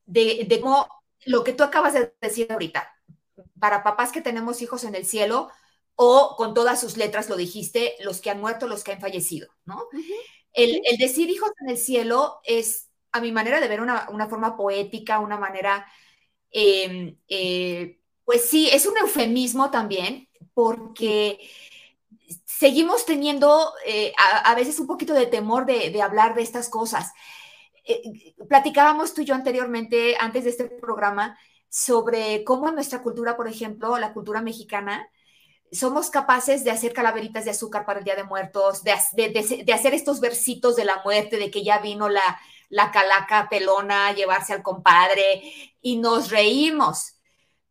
[0.04, 0.86] de, de cómo
[1.24, 2.86] lo que tú acabas de decir ahorita,
[3.58, 5.48] para papás que tenemos hijos en el cielo
[5.94, 9.48] o con todas sus letras, lo dijiste, los que han muerto, los que han fallecido,
[9.64, 9.88] ¿no?
[10.52, 15.18] el, decir hijos en el cielo es, a mi manera de ver, una, forma poética,
[15.18, 15.86] una manera,
[16.50, 20.25] em, eh, pues sí, es un eufemismo también,
[20.56, 21.38] porque
[22.46, 27.12] seguimos teniendo eh, a, veces un poquito de temor de, hablar de estas cosas.
[27.84, 31.38] Eh, platicábamos tú y yo anteriormente, antes de este programa,
[31.68, 35.10] sobre cómo en nuestra cultura, por ejemplo, la cultura mexicana,
[35.70, 38.92] somos capaces de hacer calaveritas de azúcar para el Día de Muertos, de,
[39.74, 42.40] hacer estos versitos de la muerte, de que ya vino la,
[42.70, 45.42] la calaca pelona a llevarse al compadre
[45.82, 47.15] y nos reímos.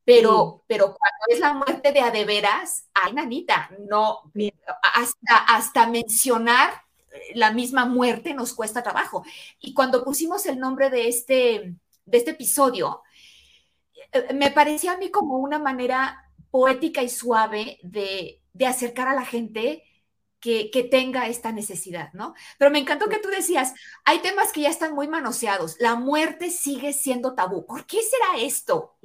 [0.05, 4.31] Pero, pero cuando es la muerte de adeveras, ay, nanita, no,
[4.93, 6.85] hasta, hasta mencionar
[7.33, 9.23] la misma muerte nos cuesta trabajo.
[9.59, 13.01] Y cuando pusimos el nombre de este, de este episodio,
[14.11, 19.25] eh, me parecía a mí como una manera poética y suave de, acercar a la
[19.25, 19.83] gente
[20.39, 22.35] que, tenga esta necesidad, ¿no?
[22.59, 26.51] Pero me encantó que tú decías, hay temas que ya están muy manoseados, la muerte
[26.51, 27.65] sigue siendo tabú.
[27.65, 28.95] ¿Por qué será esto?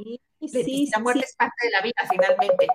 [0.40, 2.66] Sí, la muerte es parte de la vida finalmente.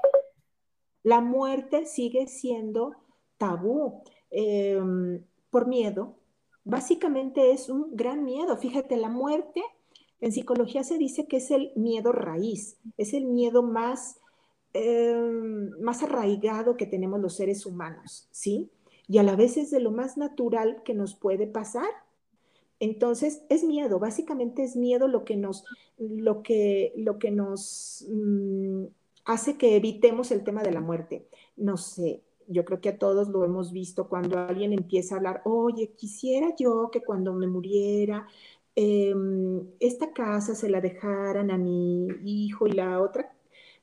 [1.04, 2.96] La muerte sigue siendo
[3.38, 6.16] tabú em, por miedo.
[6.64, 8.58] Básicamente es un gran miedo.
[8.58, 9.64] Fíjate, la muerte
[10.22, 14.20] en psicología se dice que es el miedo raíz, es el miedo más,
[14.74, 18.72] em, más arraigado que tenemos los seres humanos, ¿sí?
[19.08, 21.90] Y a la vez es de lo más natural que nos puede pasar.
[22.80, 25.66] Entonces, es miedo, básicamente es miedo lo que nos,
[25.98, 28.86] lo que, lo que nos mm,
[29.26, 31.28] hace que evitemos el tema de la muerte.
[31.56, 35.42] No sé, yo creo que a todos lo hemos visto cuando alguien empieza a hablar,
[35.46, 38.28] oye, quisiera yo que cuando me muriera
[38.76, 43.34] Em, esta casa se la dejaran a mi hijo y la otra,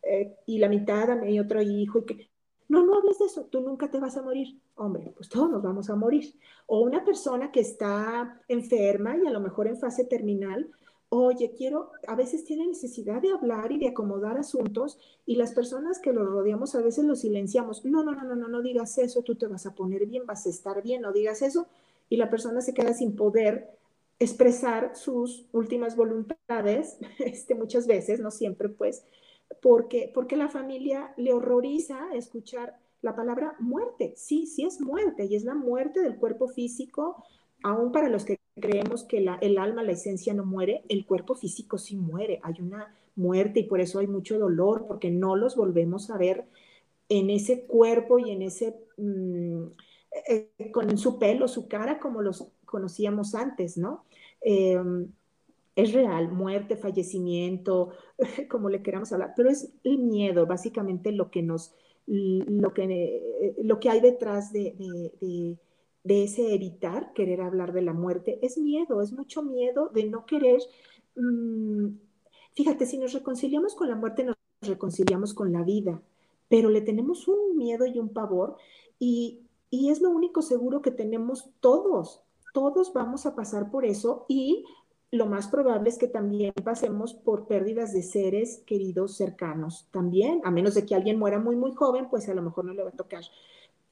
[0.03, 2.28] eh, y la mitad a mi otro hijo, y que,
[2.72, 4.58] no, no hables de eso, tú nunca te vas a morir.
[4.76, 6.34] Hombre, pues todos nos vamos a morir.
[6.64, 10.70] O una persona que está enferma y a lo mejor en fase terminal,
[11.10, 16.00] oye, quiero, a veces tiene necesidad de hablar y de acomodar asuntos y las personas
[16.00, 17.84] que lo rodeamos a veces lo silenciamos.
[17.84, 20.46] No, no, no, no, no, no digas eso, tú te vas a poner bien, vas
[20.46, 21.66] a estar bien, no digas eso.
[22.08, 23.68] Y la persona se queda sin poder
[24.18, 29.04] expresar sus últimas voluntades, este, muchas veces, no siempre, pues,
[29.61, 34.14] porque, porque la familia le horroriza escuchar la palabra muerte.
[34.16, 37.24] Sí, sí es muerte, y es la muerte del cuerpo físico,
[37.62, 41.78] aún para los que creemos que el alma, la esencia no muere, el cuerpo físico
[41.78, 42.40] sí muere.
[42.42, 46.46] Hay una muerte y por eso hay mucho dolor, porque no los volvemos a ver
[47.09, 49.64] en ese cuerpo y en ese, mm,
[50.28, 54.05] eh, con su pelo, su cara, como los conocíamos antes, ¿no?
[54.40, 55.09] Em,
[55.74, 57.90] es real, muerte, fallecimiento,
[58.50, 61.74] como le queramos hablar, pero es el miedo, básicamente lo que nos,
[62.06, 64.76] lo que, eh, lo que hay detrás de,
[66.04, 70.26] de, ese evitar, querer hablar de la muerte, es miedo, es mucho miedo de no
[70.26, 70.60] querer.
[71.16, 71.96] Mm,
[72.54, 76.02] fíjate, si nos reconciliamos con la muerte, nos reconciliamos con la vida,
[76.48, 78.56] pero le tenemos un miedo y un pavor
[78.98, 82.20] y, y es lo único seguro que tenemos todos.
[82.52, 84.66] Todos vamos a pasar por eso y
[85.12, 90.50] lo más probable es que también pasemos por pérdidas de seres queridos cercanos también, a
[90.50, 92.88] menos de que alguien muera muy, muy joven, pues a lo mejor no le va
[92.88, 93.22] a tocar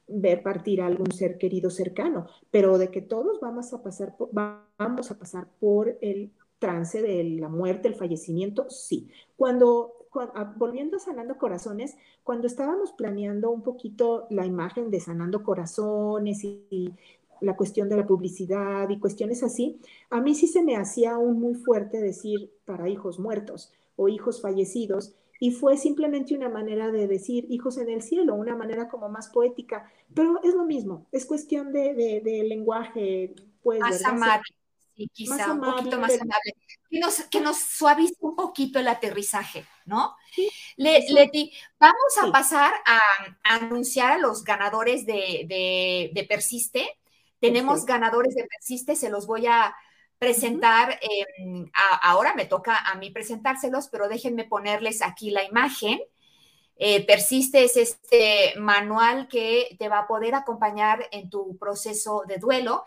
[0.09, 4.31] ver partir a algún ser querido cercano, pero de que todos vamos a pasar por,
[4.33, 9.11] vamos a pasar por el trance de la muerte, el fallecimiento, sí.
[9.37, 15.43] Cuando, ah, volviendo a Sanando Corazones, cuando estábamos planeando un poquito la imagen de Sanando
[15.43, 16.95] Corazones y,
[17.41, 19.81] la cuestión de la publicidad y cuestiones así,
[20.11, 24.41] a mí sí se me hacía aún muy fuerte decir para hijos muertos o hijos
[24.41, 29.09] fallecidos, y fue simplemente una manera de decir hijos en el cielo, una manera como
[29.09, 34.45] más poética, pero es lo mismo, es cuestión de, de, lenguaje, pues, más amable,
[34.95, 36.55] sí, quizá un poquito más amable,
[36.91, 40.15] que nos, que nos suavice un poquito el aterrizaje, ¿no?
[40.77, 43.01] Leti, vamos a pasar a,
[43.43, 46.87] anunciar a los ganadores de, de, de Persiste,
[47.41, 49.75] tenemos ganadores de Persiste, se los voy a
[50.19, 51.01] presentar.
[52.03, 56.01] ahora me toca a mí presentárselos, pero déjenme ponerles aquí la imagen.
[56.77, 62.39] Eh, Persiste es este manual que te va a poder acompañar en tu proceso de
[62.39, 62.85] duelo.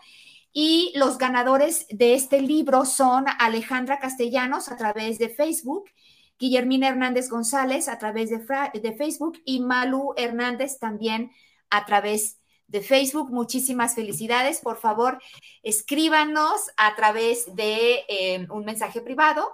[0.52, 5.90] Y los ganadores de este libro son Alejandra Castellanos a través de Facebook,
[6.38, 11.32] Guillermina Hernández González a través de, de Facebook y Malu Hernández también
[11.70, 12.43] a través de
[12.80, 13.30] Facebook.
[13.30, 14.60] Muchísimas felicidades.
[14.60, 15.20] Por favor,
[15.62, 19.52] escríbanos a través de eh, un mensaje privado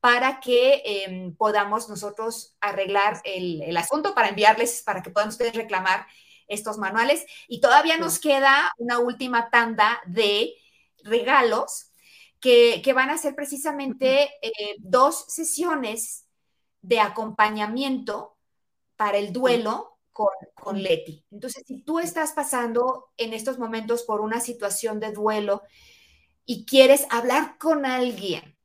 [0.00, 6.06] para que em, podamos nosotros arreglar el, asunto, para enviarles, para que puedan ustedes reclamar
[6.46, 7.26] estos manuales.
[7.48, 10.54] Y todavía nos queda una última tanda de
[11.02, 11.92] regalos
[12.40, 16.26] que, van a ser precisamente eh, dos sesiones
[16.80, 18.36] de acompañamiento
[18.96, 19.97] para el duelo
[20.54, 21.24] con, Leti.
[21.30, 25.62] Entonces, si tú estás pasando en estos momentos por una situación de duelo
[26.44, 28.56] y quieres hablar con alguien,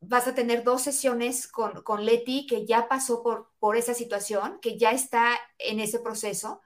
[0.00, 4.58] vas a tener dos sesiones con, con Leti que ya pasó por, por esa situación,
[4.60, 6.60] que ya está en ese proceso,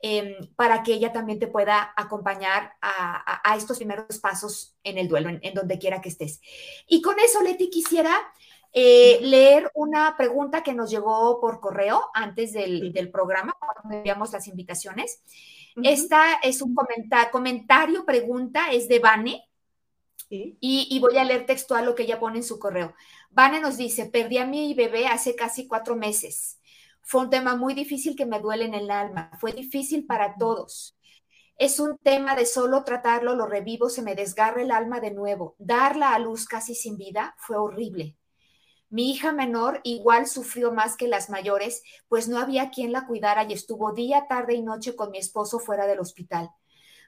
[0.00, 5.28] em, para que ella también te pueda acompañar a, estos primeros pasos en el duelo,
[5.30, 6.40] en, en, donde quiera que estés.
[6.86, 8.14] Y con eso, Leti, quisiera
[8.78, 14.48] eh, leer una pregunta que nos llegó por correo antes del, programa, cuando enviamos las
[14.48, 15.22] invitaciones.
[15.82, 19.48] Esta es un comentario, pregunta, es de Vane.
[20.28, 22.94] Y, y, voy a leer textual lo que ella pone en su correo.
[23.30, 26.60] Vane nos dice, perdí a mi bebé hace casi cuatro meses.
[27.00, 29.30] Fue un tema muy difícil que me duele en el alma.
[29.40, 30.98] Fue difícil para todos.
[31.56, 35.54] Es un tema de solo tratarlo, lo revivo, se me desgarra el alma de nuevo.
[35.56, 38.18] Darla a luz casi sin vida fue horrible.
[38.88, 43.44] Mi hija menor igual sufrió más que las mayores, pues no había quien la cuidara
[43.44, 46.50] y estuvo día, tarde y noche con mi esposo fuera del hospital.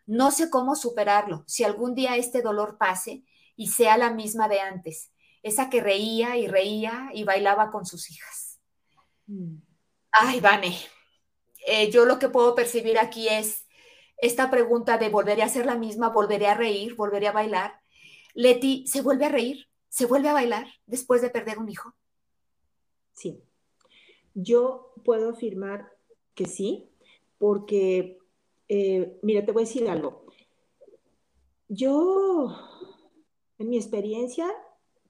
[0.06, 3.24] No sé cómo superarlo, si algún día este dolor pase
[3.56, 5.12] y sea la misma de antes,
[5.42, 8.58] esa que reía y reía y bailaba con sus hijas.
[9.26, 9.56] Mm.
[10.12, 10.76] Ay, Vane,
[11.66, 13.66] eh, yo lo que puedo percibir aquí es
[14.16, 17.80] esta pregunta de volveré a ser la misma, volveré a reír, volveré a bailar.
[18.34, 19.67] Leti, ¿se vuelve a reír?
[19.88, 21.94] ¿Se vuelve a bailar después de perder un hijo?
[23.12, 23.42] Sí.
[24.34, 25.92] Yo puedo afirmar
[26.34, 26.88] que sí,
[27.38, 28.18] porque,
[28.68, 30.24] eh, mira, te voy a decir algo.
[31.68, 32.56] Yo,
[33.58, 34.48] en mi experiencia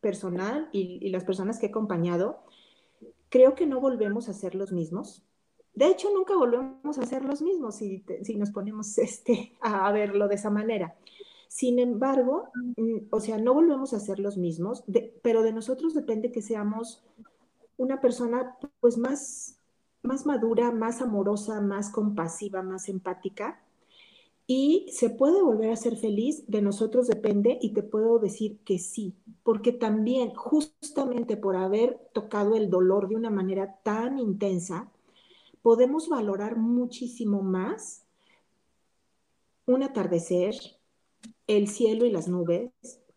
[0.00, 2.42] personal y, las personas que he acompañado,
[3.28, 5.22] creo que no volvemos a ser los mismos.
[5.74, 10.28] De hecho, nunca volvemos a ser los mismos si, si nos ponemos este, a verlo
[10.28, 10.96] de esa manera.
[11.58, 14.84] Sin embargo, mm, o sea, no volvemos a ser los mismos,
[15.24, 17.02] pero de nosotros depende que seamos
[17.76, 19.58] una persona pues más,
[20.04, 23.60] más madura, más amorosa, más compasiva, más empática.
[24.46, 28.78] Y se puede volver a ser feliz, de nosotros depende, y te puedo decir que
[28.78, 34.92] sí, porque también justamente por haber tocado el dolor de una manera tan intensa,
[35.62, 38.04] podemos valorar muchísimo más
[39.66, 40.54] un atardecer,
[41.48, 42.70] el cielo y las nubes,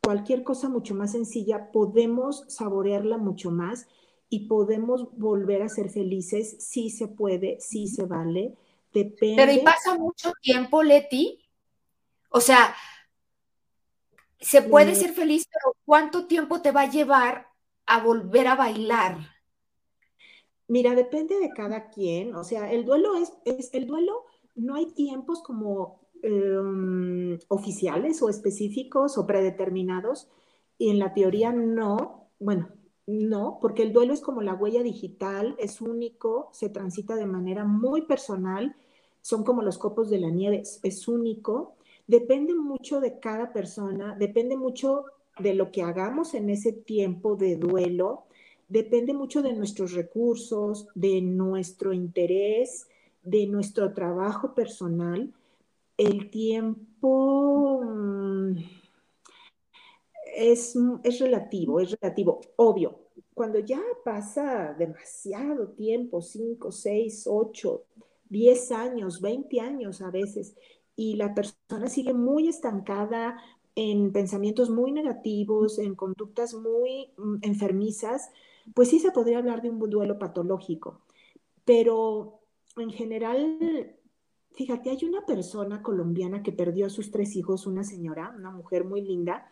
[0.03, 3.87] cualquier cosa mucho más sencilla, podemos saborearla mucho más
[4.29, 8.55] y podemos volver a ser felices, sí se puede, sí se vale,
[8.93, 9.35] depende.
[9.35, 11.39] Pero y pasa mucho tiempo, Leti.
[12.29, 12.73] O sea,
[14.39, 17.47] se puede ser feliz, pero ¿cuánto tiempo te va a llevar
[17.85, 19.17] a volver a bailar?
[20.69, 22.33] Mira, depende de cada quien.
[22.35, 24.25] O sea, el duelo es, es el duelo,
[24.55, 30.29] no hay tiempos como em, oficiales o específicos o predeterminados.
[30.77, 32.69] Y en la teoría no, bueno,
[33.07, 37.65] no, porque el duelo es como la huella digital, es único, se transita de manera
[37.65, 38.75] muy personal,
[39.21, 41.75] son como los copos de la nieve, es, único,
[42.07, 45.05] depende mucho de cada persona, depende mucho
[45.39, 48.23] de lo que hagamos en ese tiempo de duelo,
[48.69, 52.87] depende mucho de nuestros recursos, de nuestro interés,
[53.23, 55.33] de nuestro trabajo personal.
[56.01, 57.79] El tiempo...
[57.83, 58.57] Mm,
[60.35, 63.01] es, es relativo, es relativo, obvio.
[63.35, 67.83] Cuando ya pasa demasiado tiempo, 5, 6, 8,
[68.29, 70.55] 10 años, 20 años a veces,
[70.95, 73.37] y la persona sigue muy estancada
[73.75, 78.31] en pensamientos muy negativos, en conductas muy mm, enfermizas,
[78.73, 81.01] pues sí se podría hablar de un duelo patológico.
[81.63, 82.39] Pero
[82.75, 83.99] en general,
[84.53, 88.83] fíjate, hay una persona colombiana que perdió a sus tres hijos, una señora, una mujer
[88.85, 89.49] muy linda,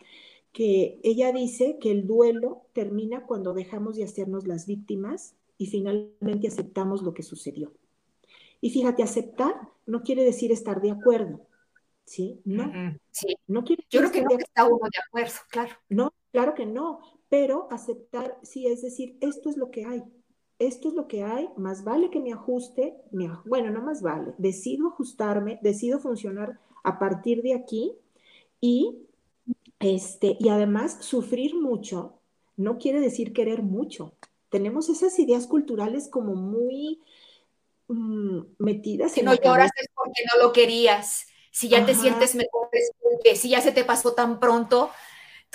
[0.51, 6.47] que ella dice que el duelo termina cuando dejamos de hacernos las víctimas y finalmente
[6.47, 7.71] aceptamos lo que sucedió.
[8.61, 9.53] Y fíjate, aceptar
[9.85, 11.41] no quiere decir estar de acuerdo,
[12.03, 12.41] ¿sí?
[12.45, 12.71] No,
[13.11, 13.35] sí.
[13.47, 15.75] no quiere Yo creo que no está uno de acuerdo, claro.
[15.89, 20.03] No, claro que no, pero aceptar sí es decir, esto es lo que hay,
[20.59, 22.95] esto es lo que hay, más vale que me ajuste,
[23.45, 27.93] bueno, no más vale, decido ajustarme, decido funcionar a partir de aquí
[28.61, 28.99] y
[29.79, 32.19] este, y además, sufrir mucho
[32.57, 34.13] no quiere decir querer mucho.
[34.49, 36.99] Tenemos esas ideas culturales como muy
[37.87, 41.25] mm, metidas si no lloras es porque no lo querías.
[41.51, 44.91] Si ya te sientes mejor es porque si ya se te pasó tan pronto.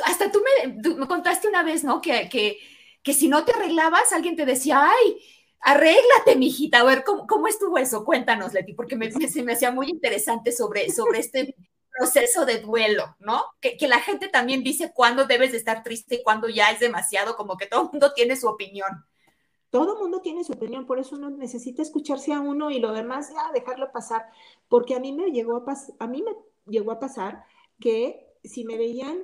[0.04, 2.00] Hasta tú me, contaste una vez, ¿no?
[2.00, 2.58] Que, que,
[3.04, 5.18] que, si no te arreglabas, alguien te decía, ay,
[5.60, 6.80] arréglate, mijita.
[6.80, 8.04] A ver, ¿cómo, cómo estuvo eso?
[8.04, 11.54] Cuéntanos, Leti, porque me, se me hacía muy interesante sobre, sobre este
[11.96, 13.42] proceso de duelo, ¿no?
[13.60, 17.36] Que, la gente también dice cuándo debes de estar triste y cuándo ya es demasiado,
[17.36, 19.06] como que todo el mundo tiene su opinión.
[19.70, 23.32] Todo mundo tiene su opinión, por eso uno necesita escucharse a uno y lo demás
[23.32, 24.26] ya dejarlo pasar,
[24.68, 26.32] porque a mí me llegó a, a mí me
[26.66, 27.44] llegó a pasar
[27.80, 29.18] que si me veían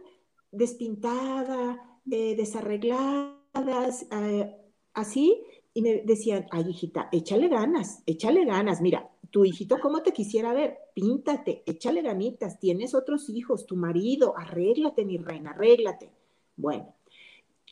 [0.50, 4.56] despintada, eh, desarreglada, eh,
[4.94, 5.42] así,
[5.72, 10.52] y me decían, ay hijita, échale ganas, échale ganas, mira, tu hijito, ¿cómo te quisiera
[10.52, 10.78] ver?
[10.94, 16.10] Píntate, échale ganitas, tienes otros hijos, tu marido, arréglate, mi reina, arréglate.
[16.56, 16.94] Bueno,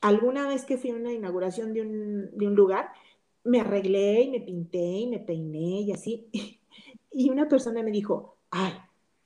[0.01, 2.91] alguna vez que fui a una inauguración de un, de un lugar,
[3.45, 6.29] me arreglé y me pinté y me peiné y así.
[7.11, 8.75] Y una persona me dijo, ay,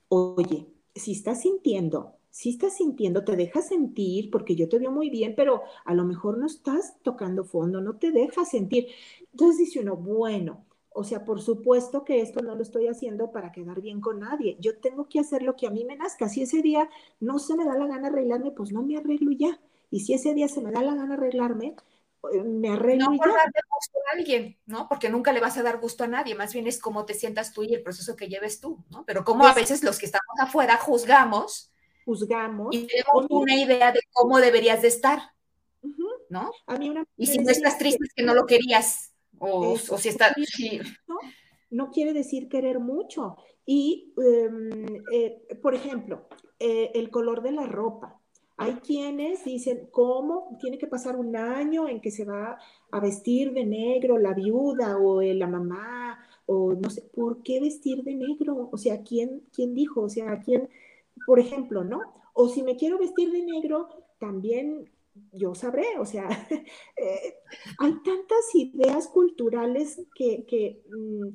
[0.08, 5.10] oye, si estás sintiendo, si estás sintiendo, te dejas sentir, porque yo te veo muy
[5.10, 8.88] bien, pero a lo mejor no estás tocando fondo, no te dejas sentir.
[9.32, 13.52] Entonces dice uno, bueno, o sea, por supuesto que esto no lo estoy haciendo para
[13.52, 14.56] quedar bien con nadie.
[14.60, 16.30] Yo tengo que hacer lo que a mí me nazca.
[16.30, 16.88] Si ese día
[17.20, 19.60] no se me da la gana arreglarme, pues no me arreglo ya.
[19.90, 21.76] Y si ese día se me da la gana arreglarme,
[22.32, 24.88] eh, me arreglo no por darle gusto a alguien, ¿no?
[24.88, 27.52] Porque nunca le vas a dar gusto a nadie, más bien es cómo te sientas
[27.52, 29.04] tú y el proceso que lleves tú, ¿no?
[29.04, 31.71] Pero como a veces los que estamos afuera juzgamos,
[32.04, 35.20] juzgamos y tenemos una idea de cómo deberías de estar,
[36.28, 36.50] ¿no?
[36.66, 40.08] A mí una y si no estás triste es que no lo querías, o, si
[40.08, 40.34] está...
[41.70, 43.36] No, quiere decir querer mucho.
[43.64, 46.28] Y, em, eh, por ejemplo,
[46.58, 48.20] eh, el color de la ropa.
[48.56, 50.56] Hay quienes dicen, ¿cómo?
[50.60, 52.58] Tiene que pasar un año en que se va
[52.90, 58.04] a vestir de negro la viuda o la mamá, o no sé, ¿por qué vestir
[58.04, 58.68] de negro?
[58.70, 60.02] O sea, ¿quién, quién dijo?
[60.02, 60.68] O sea, ¿quién,
[61.26, 62.00] por ejemplo, ¿no?
[62.34, 63.88] O si me quiero vestir de negro,
[64.18, 64.90] también
[65.32, 66.28] yo sabré, o sea,
[66.96, 67.34] eh,
[67.78, 71.28] hay tantas ideas culturales que, que, mm,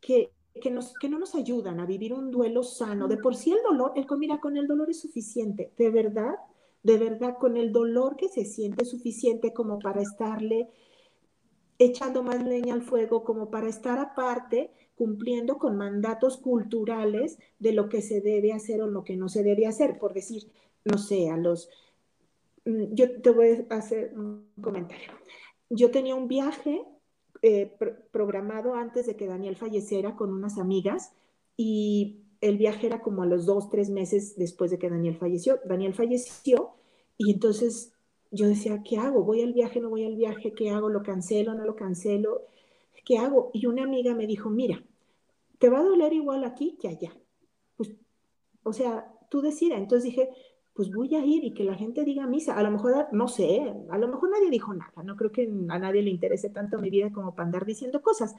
[0.00, 3.08] que, que, nos, que no nos ayudan a vivir un duelo sano.
[3.08, 6.34] De por sí el dolor, el, mira, con el dolor es suficiente, de verdad,
[6.82, 10.68] de verdad, con el dolor que se siente suficiente como para estarle
[11.78, 17.88] echando más leña al fuego, como para estar aparte, cumpliendo con mandatos culturales de lo
[17.88, 20.50] que se debe hacer o lo que no se debe hacer, por decir,
[20.84, 21.68] no sé, a los
[22.64, 25.12] Mm, yo te voy a hacer un comentario.
[25.70, 26.84] Yo tenía un viaje
[27.42, 27.70] eh,
[28.10, 31.12] programado antes de que Daniel falleciera con unas amigas
[31.56, 35.60] y el viaje era como a los dos, tres meses después de que Daniel falleció.
[35.64, 36.74] Daniel falleció
[37.18, 37.92] y entonces
[38.30, 39.22] yo decía, ¿qué hago?
[39.24, 40.52] ¿Voy al viaje, no voy al viaje?
[40.52, 40.88] ¿Qué hago?
[40.88, 42.42] ¿Lo cancelo, no lo cancelo?
[43.04, 43.50] ¿Qué hago?
[43.52, 44.82] Y una amiga me dijo, mira,
[45.58, 47.12] te va a doler igual aquí que allá.
[47.76, 47.92] Pues,
[48.62, 49.78] o sea, tú decidas.
[49.78, 50.30] Entonces dije,
[50.74, 52.56] pues voy a ir y que la gente diga misa.
[52.56, 55.02] A lo mejor, no sé, a lo mejor nadie dijo nada.
[55.04, 58.34] No creo que a nadie le interese tanto mi vida como para andar diciendo cosas.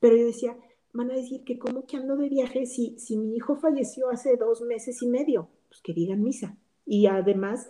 [0.00, 0.56] Pero yo decía,
[0.92, 4.36] van a decir que cómo que ando de viaje si, si mi hijo falleció hace
[4.36, 5.48] dos meses y medio.
[5.68, 6.56] Pues que digan misa.
[6.86, 7.68] Y además,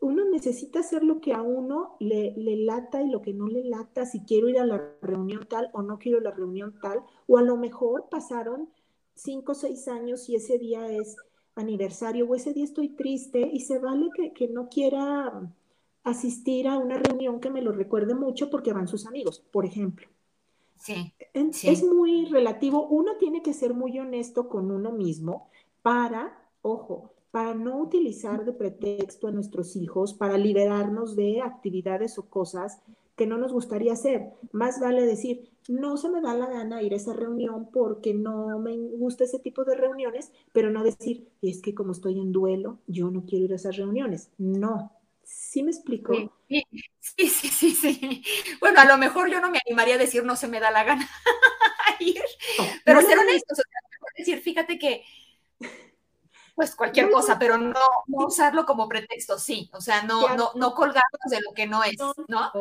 [0.00, 3.64] uno necesita hacer lo que a uno le, le, lata y lo que no le
[3.64, 7.38] lata, si quiero ir a la reunión tal o no quiero la reunión tal, o
[7.38, 8.68] a lo mejor pasaron
[9.14, 11.16] cinco o seis años y ese día es
[11.54, 15.52] aniversario o ese día estoy triste y se vale que, que no quiera
[16.04, 20.08] asistir a una reunión que me lo recuerde mucho porque van sus amigos, por ejemplo.
[20.76, 21.12] Sí,
[21.52, 21.68] sí.
[21.68, 22.88] Es muy relativo.
[22.88, 25.48] Uno tiene que ser muy honesto con uno mismo
[25.82, 32.26] para, ojo, para no utilizar de pretexto a nuestros hijos, para liberarnos de actividades o
[32.28, 32.78] cosas
[33.16, 34.28] que no nos gustaría hacer.
[34.52, 38.58] Más vale decir, no se me da la gana ir a esa reunión porque no
[38.58, 42.78] me gusta ese tipo de reuniones, pero no decir, es que como estoy en duelo,
[42.86, 44.30] yo no quiero ir a esas reuniones.
[44.36, 44.92] No.
[45.24, 46.12] ¿Sí me explico?
[47.00, 48.22] Sí, sí, sí, sí.
[48.60, 50.84] Bueno, a lo mejor yo no me animaría a decir no se me da la
[50.84, 51.08] gana
[52.00, 52.20] ir,
[52.84, 53.62] pero ser honestos,
[54.18, 55.02] decir, fíjate que
[56.54, 61.30] pues cualquier cosa, pero no, usarlo como pretexto, sí, o sea, no, no, no colgarnos
[61.30, 61.96] de lo que no es,
[62.28, 62.52] ¿no?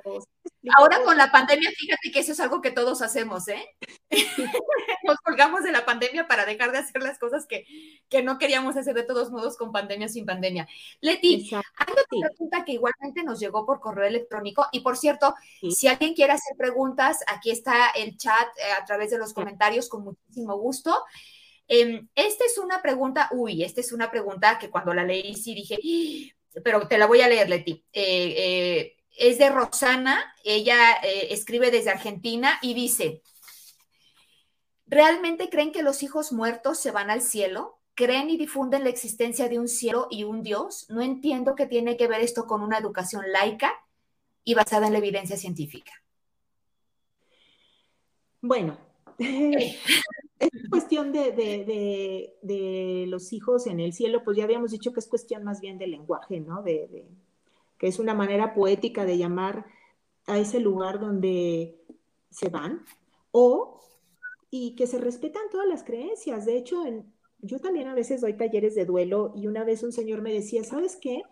[0.77, 3.65] Ahora con la pandemia, fíjate que eso es algo que todos hacemos, ¿eh?
[5.03, 7.65] Nos colgamos de la pandemia para dejar de hacer las cosas que,
[8.07, 10.67] que no queríamos hacer de todos modos con pandemia sin pandemia.
[11.01, 15.33] Leti, hay otra pregunta que igualmente nos llegó por correo electrónico y por cierto,
[15.69, 19.89] si alguien quiere hacer preguntas, aquí está el chat eh, a través de los comentarios
[19.89, 20.95] con muchísimo gusto.
[21.73, 25.55] Em, esta es una pregunta, uy, esta es una pregunta que cuando la leí sí
[25.55, 25.79] dije,
[26.65, 27.85] pero te la voy a leer, Leti.
[27.93, 33.21] Eh, eh, es de Rosana, ella eh, escribe desde Argentina y dice,
[34.85, 37.79] ¿realmente creen que los hijos muertos se van al cielo?
[37.93, 40.87] ¿Creen y difunden la existencia de un cielo y un Dios?
[40.89, 43.71] No entiendo qué tiene que ver esto con una educación laica
[44.43, 45.93] y basada en la evidencia científica.
[48.41, 48.77] Bueno,
[50.41, 52.35] es cuestión de,
[53.07, 55.87] los hijos en el cielo, pues ya habíamos dicho que es cuestión más bien de
[55.87, 56.63] lenguaje, ¿no?
[56.63, 57.05] De,
[57.77, 59.65] que es una manera poética de llamar
[60.27, 61.79] a ese lugar donde
[62.29, 62.85] se van,
[63.31, 63.79] o
[64.49, 66.45] y que se respetan todas las creencias.
[66.45, 66.83] De hecho,
[67.39, 70.63] yo también a veces doy talleres de duelo y una vez un señor me decía,
[70.63, 71.23] ¿sabes qué?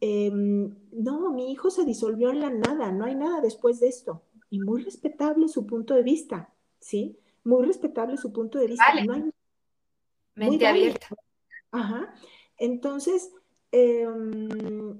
[0.00, 4.22] Em, no, mi hijo se disolvió en la nada, no hay nada después de esto.
[4.50, 7.18] Y muy respetable su punto de vista, ¿sí?
[7.44, 8.84] Muy respetable su punto de vista.
[10.34, 11.08] Mente abierta.
[11.72, 12.14] Ajá.
[12.56, 13.32] Entonces,
[13.72, 14.98] em,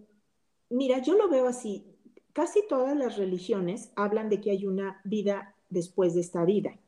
[0.70, 1.84] mira, yo lo veo así.
[2.32, 6.78] Casi todas las religiones hablan de que hay una vida después de esta vida.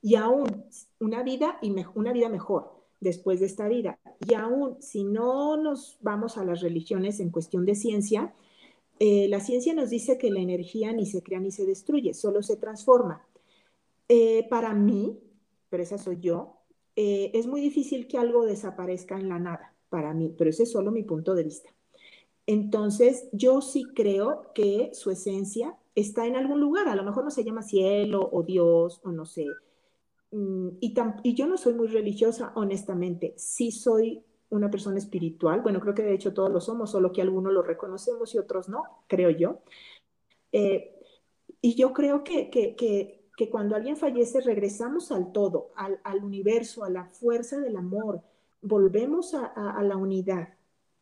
[0.00, 0.64] Y aún
[0.98, 3.98] una vida y una vida mejor después de esta vida.
[4.26, 8.32] Y aún si no nos vamos a las religiones en cuestión de ciencia,
[9.00, 12.42] eh, la ciencia nos dice que la energía ni se crea ni se destruye, solo
[12.42, 13.26] se transforma.
[14.14, 15.18] Eh, para mí,
[15.70, 16.58] pero esa soy yo,
[16.96, 20.72] eh, es muy difícil que algo desaparezca en la nada, para mí, pero ese es
[20.72, 21.70] solo mi punto de vista.
[22.46, 27.30] Entonces, yo sí creo que su esencia está en algún lugar, a lo mejor no
[27.30, 29.46] se llama cielo o Dios o no sé.
[30.30, 35.94] Mm, y, yo no soy muy religiosa, honestamente, sí soy una persona espiritual, bueno, creo
[35.94, 39.30] que de hecho todos lo somos, solo que algunos lo reconocemos y otros no, creo
[39.30, 39.60] yo.
[40.52, 41.00] Eh,
[41.62, 47.58] y yo creo que cuando alguien fallece regresamos al todo, al, universo, a la fuerza
[47.58, 48.22] del amor,
[48.60, 50.48] volvemos a, la unidad.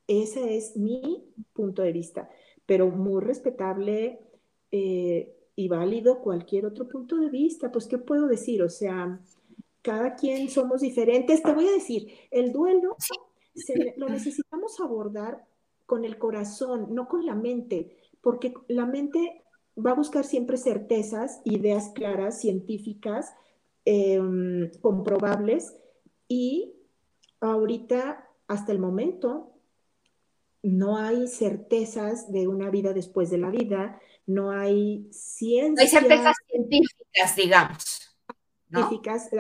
[0.07, 2.29] Ese es mi punto de vista,
[2.67, 4.21] pero muy respetable
[4.71, 7.71] eh, y válido cualquier otro punto de vista.
[7.71, 8.63] Pues, ¿qué puedo decir?
[8.63, 9.21] O sea,
[9.83, 11.43] cada quien somos diferentes.
[11.43, 12.97] Te voy a decir, el duelo
[13.97, 15.45] lo necesitamos abordar
[15.87, 19.43] con el corazón, no con la mente, porque la mente
[19.77, 23.35] va a buscar siempre certezas, ideas claras, científicas,
[23.85, 25.77] em, comprobables
[26.29, 26.75] y
[27.41, 29.53] ahorita, hasta el momento,
[30.63, 35.75] no hay certezas de una vida después de la vida, no hay ciencia.
[35.75, 38.17] No hay certezas científicas, digamos.
[38.69, 39.31] Científicas.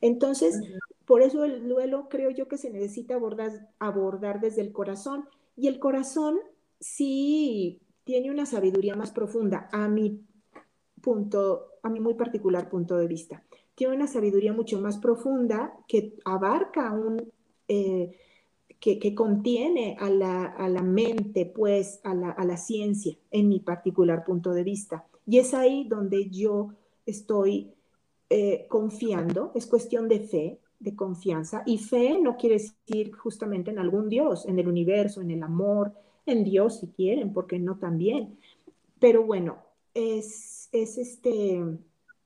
[0.00, 0.60] Entonces,
[1.04, 5.28] por eso el duelo creo yo que se necesita abordar, abordar desde el corazón.
[5.56, 6.38] Y el corazón
[6.80, 10.24] sí tiene una sabiduría más profunda, a mi
[11.00, 13.42] punto, a mi muy particular punto de vista.
[13.74, 17.32] Tiene una sabiduría mucho más profunda que abarca un,
[17.68, 18.16] eh,
[18.78, 25.06] que, contiene a la, mente, pues, a la, ciencia, en mi particular punto de vista.
[25.26, 26.68] Y es ahí donde yo
[27.06, 27.72] estoy
[28.28, 31.62] eh, confiando, es cuestión de fe, de confianza.
[31.64, 35.94] Y fe no quiere decir justamente en algún Dios, en el universo, en el amor,
[36.26, 38.38] en Dios si quieren, porque no también.
[38.98, 39.58] Pero bueno,
[39.94, 41.62] es, es este,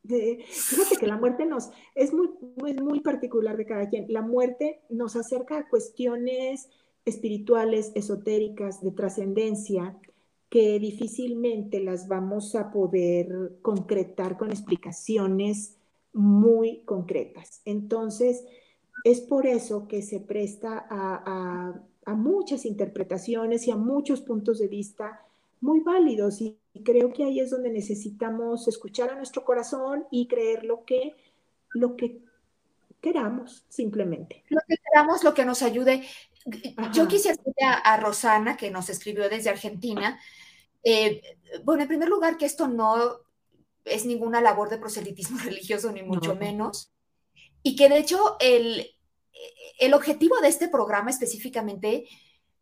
[0.05, 4.07] fíjate que la muerte nos, es muy, muy, muy particular de cada quien.
[4.09, 6.69] La muerte nos acerca a cuestiones
[7.05, 9.97] espirituales, esotéricas, de trascendencia,
[10.51, 15.77] que difícilmente las vamos a poder concretar con explicaciones
[16.13, 17.61] muy concretas.
[17.65, 18.45] Entonces,
[19.05, 24.69] es por eso que se presta a, a, muchas interpretaciones y a muchos puntos de
[24.69, 25.25] vista
[25.61, 30.65] muy válidos y creo que ahí es donde necesitamos escuchar a nuestro corazón y creer
[30.65, 31.17] lo que,
[31.71, 32.21] lo que
[33.01, 34.45] queramos, simplemente.
[34.49, 36.05] Lo que queramos, lo que nos ayude.
[36.93, 40.19] Yo quisiera decirle a, Rosana, que nos escribió desde Argentina,
[40.85, 41.21] eh,
[41.65, 43.21] bueno, en primer lugar, que esto no
[43.85, 46.91] es ninguna labor de proselitismo religioso, ni mucho menos,
[47.63, 48.95] y que de hecho el,
[49.79, 52.07] el objetivo de este programa específicamente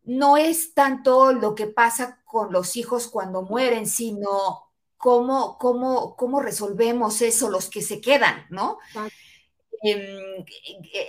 [0.05, 6.41] no es tanto lo que pasa con los hijos cuando mueren, sino cómo, cómo, cómo
[6.41, 8.79] resolvemos eso, los que se quedan, ¿no?
[9.83, 10.45] Em,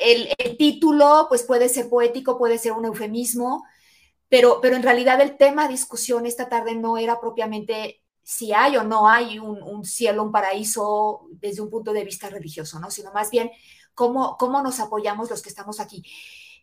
[0.02, 3.66] el, título, pues puede ser poético, puede ser un eufemismo,
[4.30, 8.76] pero, pero en realidad el tema de discusión esta tarde no era propiamente si hay
[8.76, 12.92] o no hay un, un, cielo, un paraíso desde un punto de vista religioso, ¿no?
[12.92, 13.52] Sino más bien
[13.98, 16.04] cómo, cómo nos apoyamos los que estamos aquí.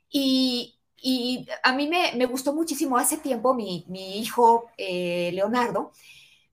[0.09, 2.97] Y, y a mí me, gustó muchísimo.
[2.97, 3.85] Hace tiempo mi,
[4.19, 5.91] hijo eh, Leonardo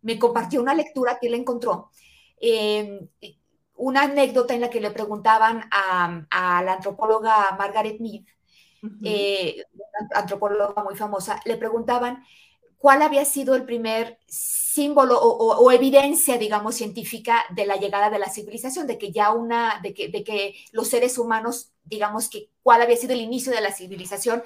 [0.02, 1.92] me compartió una lectura que él encontró.
[2.40, 3.08] Em,
[3.76, 8.24] una anécdota en la que le preguntaban a, la antropóloga Margaret Mead,
[9.04, 9.64] eh,
[10.16, 12.24] antropóloga muy famosa, le preguntaban
[12.82, 18.30] cuál había sido el primer símbolo o, evidencia, digamos, científica de la llegada de la
[18.30, 22.82] civilización, de que ya una, de que, de que los seres humanos, digamos, que cuál
[22.82, 24.42] había sido el inicio de la civilización,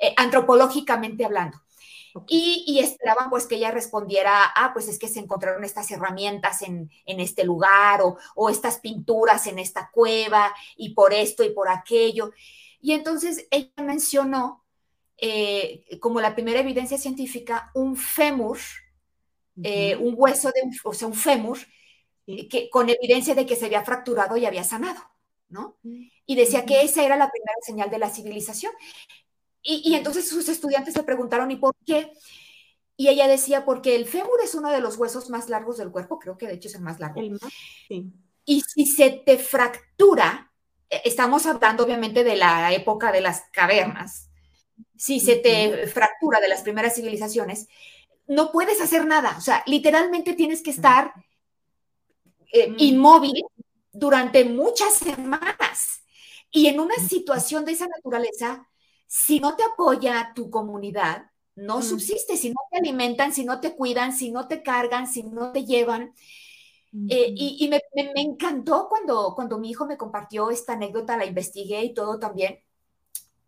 [0.00, 1.60] eh, antropológicamente hablando.
[2.28, 6.90] Y, esperaban pues que ella respondiera, ah, pues es que se encontraron estas herramientas en,
[7.06, 11.68] en este lugar o, o, estas pinturas en esta cueva y por esto y por
[11.68, 12.32] aquello.
[12.80, 14.63] Y entonces ella mencionó
[15.26, 18.58] eh, como la primera evidencia científica, un fémur,
[19.62, 21.56] eh, un hueso de o sea, un fémur,
[22.26, 25.00] eh, que, con evidencia de que se había fracturado y había sanado,
[25.48, 25.78] ¿no?
[26.26, 28.74] Y decía que esa era la primera señal de la civilización.
[29.62, 32.12] Y, entonces sus estudiantes le preguntaron, ¿y por qué?
[32.94, 36.18] Y ella decía, porque el fémur es uno de los huesos más largos del cuerpo,
[36.18, 37.22] creo que de hecho es el más largo.
[38.44, 40.52] Y si se te fractura,
[40.90, 44.28] estamos hablando obviamente de la época de las cavernas,
[44.96, 47.68] si se te fractura de las primeras civilizaciones,
[48.26, 49.36] no puedes hacer nada.
[49.38, 51.12] O sea, literalmente tienes que estar
[52.52, 53.44] eh, inmóvil
[53.92, 56.02] durante muchas semanas.
[56.50, 58.68] Y en una situación de esa naturaleza,
[59.06, 63.74] si no te apoya tu comunidad, no subsiste, si no te alimentan, si no te
[63.76, 66.14] cuidan, si no te cargan, si no te llevan.
[67.08, 71.82] Eh, y, me, me, encantó cuando, cuando mi hijo me compartió esta anécdota, la investigué
[71.82, 72.60] y todo también.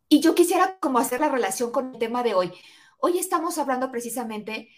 [0.08, 2.52] Y yo quisiera como hacer la relación con el tema de hoy.
[2.98, 4.70] Hoy estamos hablando precisamente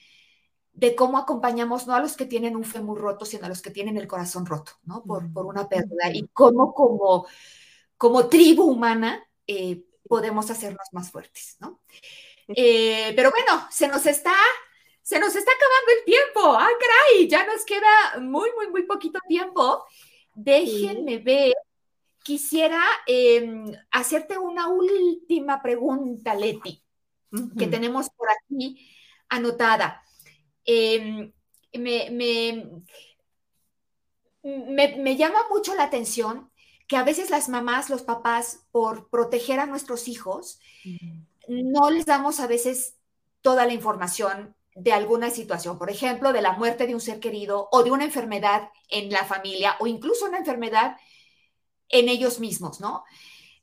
[0.72, 3.70] de cómo acompañamos no a los que tienen un fémur roto, sino a los que
[3.70, 5.02] tienen el corazón roto, ¿no?
[5.04, 6.10] Por, por una pérdida.
[6.12, 7.26] Y cómo como,
[7.96, 11.82] como tribu humana eh, podemos hacernos más fuertes, ¿no?
[12.48, 14.34] Eh, pero bueno, se nos está,
[15.02, 16.40] se nos está acabando el tiempo.
[16.54, 17.28] ¡Ah, caray!
[17.28, 19.84] Ya nos queda muy, muy, muy poquito tiempo.
[20.34, 21.54] Déjenme ver
[22.28, 26.84] quisiera em, hacerte una última pregunta, Leti,
[27.58, 28.86] que tenemos por aquí
[29.30, 30.02] anotada.
[30.62, 31.32] Em,
[31.72, 32.10] me,
[34.42, 36.50] me, llama mucho la atención
[36.86, 40.60] que a veces las mamás, los papás, por proteger a nuestros hijos,
[41.48, 42.98] no les damos a veces
[43.40, 47.70] toda la información de alguna situación, por ejemplo, de la muerte de un ser querido
[47.72, 50.98] o de una enfermedad en la familia o incluso una enfermedad
[51.88, 53.04] en ellos mismos, ¿no?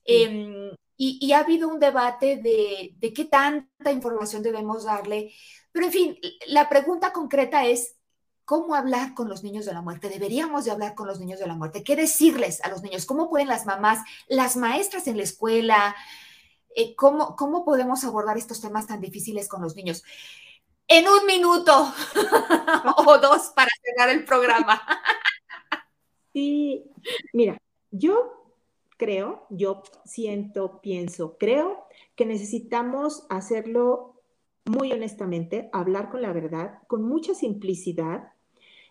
[0.03, 5.34] Em, y, ha habido un debate de, qué tanta información debemos darle,
[5.71, 7.95] pero en fin, la pregunta concreta es,
[8.45, 10.09] ¿cómo hablar con los niños de la muerte?
[10.09, 11.84] Deberíamos de hablar con los niños de la muerte.
[11.84, 13.05] ¿Qué decirles a los niños?
[13.05, 15.95] ¿Cómo pueden las mamás, las maestras en la escuela,
[16.76, 20.03] eh, ¿cómo, cómo podemos abordar estos temas tan difíciles con los niños?
[20.88, 21.93] En un minuto
[22.97, 24.82] o dos para cerrar el programa.
[26.34, 26.84] Sí,
[27.34, 27.57] mira,
[27.98, 28.32] yo
[28.98, 31.86] creo, yo siento, pienso, creo
[32.16, 34.16] que necesitamos hacerlo
[34.66, 38.30] muy honestamente, hablar con la verdad, con mucha simplicidad,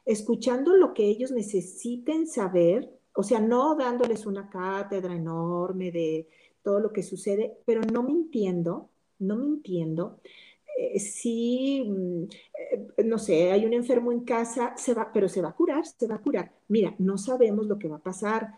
[0.05, 6.29] escuchando lo que ellos necesiten saber, o sea, no dándoles una cátedra enorme de
[6.63, 8.89] todo lo que sucede, pero no mintiendo,
[9.19, 10.21] no mintiendo.
[10.77, 12.25] Eh, si, mm,
[12.99, 15.87] eh, no sé, hay un enfermo en casa, se va, pero se va a curar,
[15.87, 16.53] se va a curar.
[16.69, 18.55] Mira, no sabemos lo que va a pasar.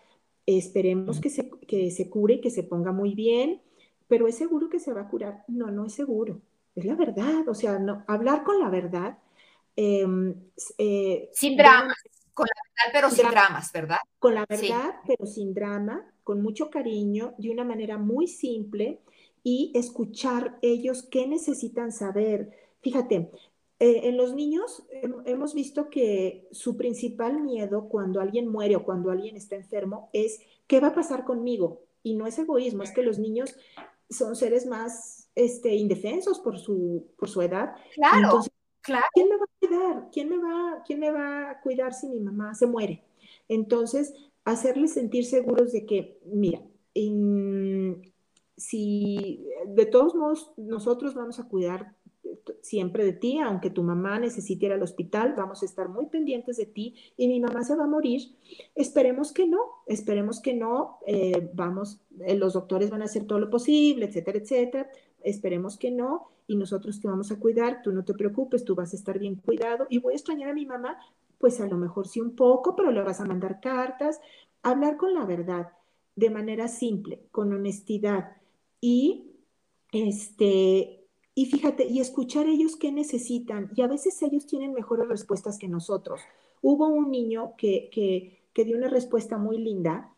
[0.47, 3.61] Esperemos que se, que se cure, que se ponga muy bien,
[4.09, 5.45] pero ¿es seguro que se va a curar?
[5.49, 6.41] No, no es seguro.
[6.75, 7.49] Es la verdad.
[7.49, 9.19] O sea, no, hablar con la verdad.
[9.75, 10.35] Em,
[10.79, 11.97] eh, sin dramas,
[12.33, 13.99] con la verdad, pero sin dramas, ¿verdad?
[14.19, 19.01] Con la verdad, pero sin drama, con mucho cariño, de una manera muy simple
[19.43, 22.51] y escuchar ellos qué necesitan saber.
[22.81, 23.31] Fíjate,
[23.79, 24.87] eh, en los niños
[25.27, 30.41] hemos visto que su principal miedo cuando alguien muere o cuando alguien está enfermo es
[30.67, 31.83] qué va a pasar conmigo.
[32.03, 33.57] Y no es egoísmo, es que los niños
[34.09, 37.75] son seres más este, indefensos por su, por su edad.
[37.95, 39.05] Claro, Entonces, claro.
[39.13, 40.09] ¿Quién me va a cuidar?
[40.11, 43.05] ¿Quién me va, ¿Quién me va a cuidar si mi mamá se muere?
[43.49, 44.15] Entonces,
[44.45, 46.63] hacerles sentir seguros de que, mira,
[48.57, 51.95] si de todos modos nosotros vamos a cuidar
[52.61, 56.57] siempre de ti, aunque tu mamá necesite ir al hospital, vamos a estar muy pendientes
[56.57, 58.37] de ti y mi mamá se va a morir.
[58.75, 63.39] Esperemos que no, esperemos que no, eh, vamos, eh, los doctores van a hacer todo
[63.39, 64.91] lo posible, etcétera, etcétera.
[65.23, 68.93] Esperemos que no y nosotros te vamos a cuidar, tú no te preocupes, tú vas
[68.93, 70.99] a estar bien cuidado y voy a extrañar a mi mamá,
[71.39, 74.21] pues a lo mejor sí un poco, pero le vas a mandar cartas,
[74.63, 75.73] hablar con la verdad
[76.15, 78.37] de manera simple, con honestidad
[78.81, 79.33] y
[79.93, 80.96] este
[81.39, 83.71] y fíjate, y escuchar ellos qué necesitan.
[83.77, 86.23] Y a veces ellos tienen mejores respuestas que nosotros.
[86.63, 90.15] Hubo un niño que, que, dio una respuesta muy linda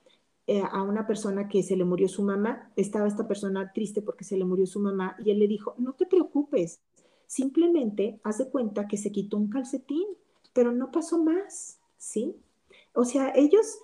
[0.47, 2.71] eh, a una persona que se le murió su mamá.
[2.77, 5.95] Estaba esta persona triste porque se le murió su mamá y él le dijo, no
[5.95, 6.81] te preocupes,
[7.27, 10.07] simplemente haz de cuenta que se quitó un calcetín,
[10.53, 12.37] pero no pasó más, ¿sí?
[12.95, 13.81] O sea, ellos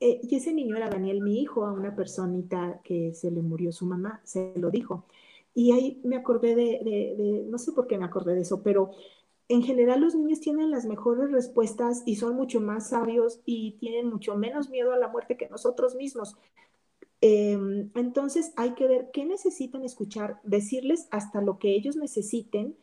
[0.00, 3.72] eh, y ese niño era Daniel, mi hijo, a una personita que se le murió
[3.72, 5.06] su mamá, se lo dijo.
[5.56, 8.90] Y ahí me acordé de, no sé por qué me acordé de eso, pero
[9.48, 14.10] en general los niños tienen las mejores respuestas y son mucho más sabios y tienen
[14.10, 16.36] mucho menos miedo a la muerte que nosotros mismos.
[17.22, 22.76] Em, entonces hay que ver qué necesitan escuchar, decirles hasta lo que ellos necesiten.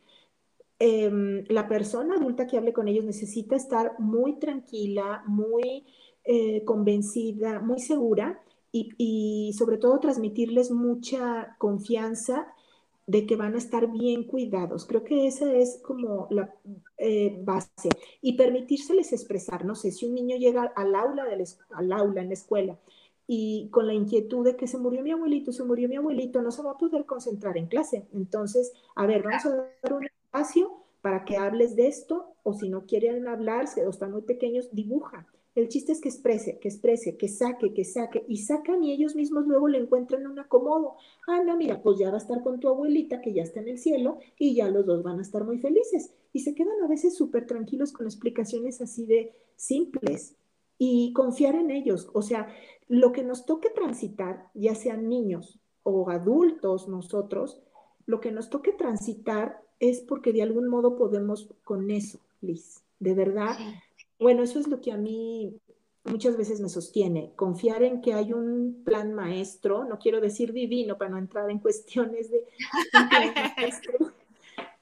[0.80, 5.86] Em, la persona adulta que hable con ellos necesita estar muy tranquila, muy
[6.24, 12.48] eh, convencida, muy segura y, sobre todo transmitirles mucha confianza
[13.06, 14.86] de que van a estar bien cuidados.
[14.86, 16.54] Creo que esa es como la
[16.98, 17.90] eh, base.
[18.22, 21.26] Y permitírseles expresar, no sé, si un niño llega al aula,
[21.72, 22.78] al aula en la escuela
[23.28, 26.52] y con la inquietud de que se murió mi abuelito, se murió mi abuelito, no
[26.52, 28.06] se va a poder concentrar en clase.
[28.14, 32.70] Entonces, a ver, vamos a dar un espacio para que hables de esto, o si
[32.70, 35.28] no quieren hablar, o están muy pequeños, dibuja.
[35.56, 39.16] El chiste es que exprese, que exprese, que saque, que saque, y sacan y ellos
[39.16, 40.96] mismos luego le encuentran un acomodo.
[41.28, 43.70] Ah, no, mira, pues ya va a estar con tu abuelita que ya está en
[43.70, 46.12] el cielo y ya los dos van a estar muy felices.
[46.32, 50.36] Y se quedan a veces súper tranquilos con explicaciones así de simples
[50.80, 52.10] y confiar en ellos.
[52.14, 52.48] O sea,
[52.88, 57.62] lo que nos toque transitar, ya sean niños o adultos nosotros,
[58.06, 62.84] lo que nos toque transitar es porque de algún modo podemos con eso, Liz.
[63.00, 63.58] De verdad,
[64.20, 65.60] bueno, eso es lo que a mí
[66.06, 70.98] muchas veces me sostiene, confiar en que hay un plan maestro, no quiero decir divino
[70.98, 72.46] para no entrar en cuestiones de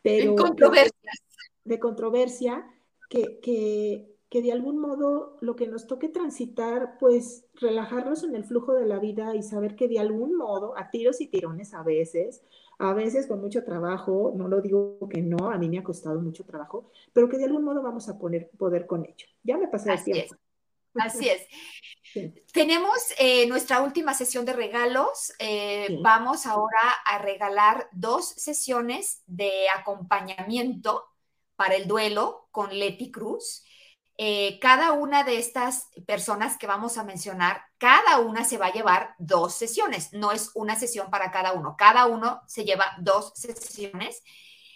[0.02, 0.36] pero
[1.64, 2.66] de controversia,
[3.10, 8.44] que, que, que, de algún modo lo que nos toque transitar, pues relajarnos en el
[8.44, 11.84] flujo de la vida y saber que de algún modo, a tiros y tirones a
[11.84, 12.42] veces,
[12.82, 16.20] a veces con mucho trabajo, no lo digo que no, a mí me ha costado
[16.20, 19.28] mucho trabajo, pero que de algún modo vamos a poner poder con ello.
[19.44, 20.36] Ya me pasé el tiempo.
[20.96, 21.46] Así es.
[22.54, 25.32] Tenemos eh, nuestra última sesión de regalos.
[25.38, 31.06] Eh, vamos ahora a regalar dos sesiones de acompañamiento
[31.56, 33.64] para el duelo con Leti Cruz.
[34.24, 38.72] Eh, cada una de estas personas que vamos a mencionar, cada una se va a
[38.72, 43.34] llevar dos sesiones, no es una sesión para cada uno, cada uno se lleva dos
[43.34, 44.22] sesiones.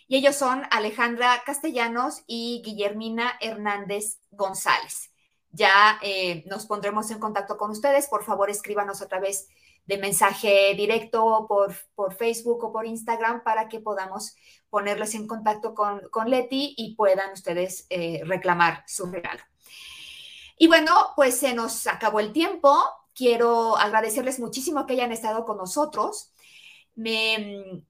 [0.08, 5.12] Y ellos son Alejandra Castellanos y Guillermina Hernández González.
[5.52, 8.08] Ya eh, nos pondremos en contacto con ustedes.
[8.08, 9.48] Por favor, escríbanos otra vez
[9.86, 14.36] de mensaje directo por, por Facebook o por Instagram para que podamos
[14.76, 19.42] ponerlos en contacto con, con Leti y puedan ustedes eh, reclamar su regalo.
[20.58, 22.78] Y bueno, pues se nos acabó el tiempo.
[23.14, 26.34] quiero agradecerles muchísimo que hayan estado con nosotros.
[26.94, 27.86] Me,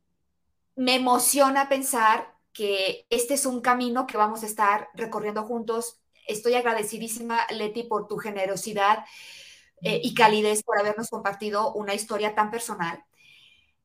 [0.75, 5.97] me emociona pensar que este es un camino que vamos a estar recorriendo juntos.
[6.27, 9.05] Estoy agradecidísima, Leti, por tu generosidad
[9.81, 13.03] eh, y calidez por habernos compartido una historia tan personal.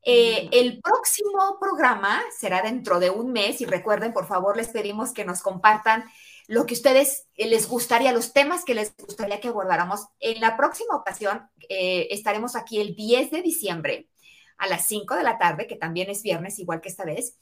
[0.03, 5.13] Eh, el próximo programa será dentro de un mes y recuerden, por favor, les pedimos
[5.13, 6.05] que nos compartan
[6.47, 10.07] lo que ustedes eh, les gustaría, los temas que les gustaría que abordáramos.
[10.19, 14.09] En la próxima ocasión estaremos aquí el 10 de diciembre
[14.57, 17.37] a las 5 de la tarde, que también es viernes, igual que esta vez.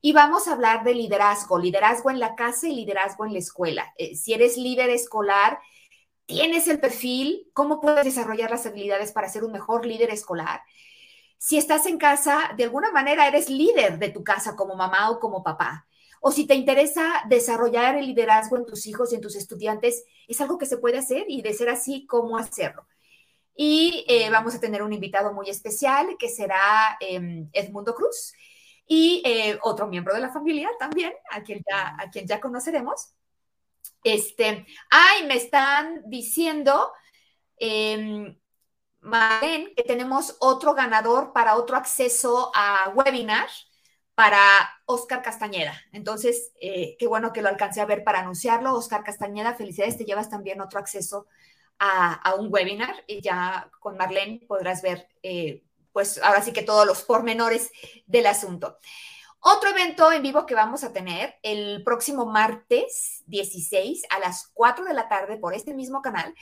[0.00, 3.92] Y vamos a hablar de liderazgo, liderazgo en la casa y liderazgo en la escuela.
[4.14, 5.58] si eres líder escolar,
[6.26, 7.48] ¿Tienes el perfil?
[7.52, 10.60] ¿Cómo puedes desarrollar las habilidades para ser un mejor líder escolar?
[11.38, 15.20] Si estás en casa, de alguna manera eres líder de tu casa como mamá o
[15.20, 15.86] como papá.
[16.20, 20.40] O si te interesa desarrollar el liderazgo en tus hijos y en tus estudiantes, es
[20.40, 22.86] algo que se puede hacer y de ser así, ¿cómo hacerlo?
[23.54, 28.32] Y eh, vamos a tener un invitado muy especial que será em, Edmundo Cruz
[28.86, 33.14] y eh, otro miembro de la familia también, a quien ya, a quien ya conoceremos.
[34.04, 36.92] Este, ay, me están diciendo,
[39.42, 43.48] eh, que tenemos otro ganador para otro acceso a webinar
[44.14, 44.40] para
[44.86, 45.74] Oscar Castañeda.
[45.92, 48.74] Entonces, eh, qué bueno que lo alcancé a ver para anunciarlo.
[48.74, 51.26] Oscar Castañeda, felicidades, te llevas también otro acceso
[51.78, 56.86] a, un webinar y ya con Marlene podrás ver, eh, pues ahora sí que todos
[56.86, 57.70] los pormenores
[58.06, 58.78] del asunto.
[59.40, 64.86] Otro evento en vivo que vamos a tener el próximo martes 16 a las 4
[64.86, 66.34] de la tarde por este mismo canal.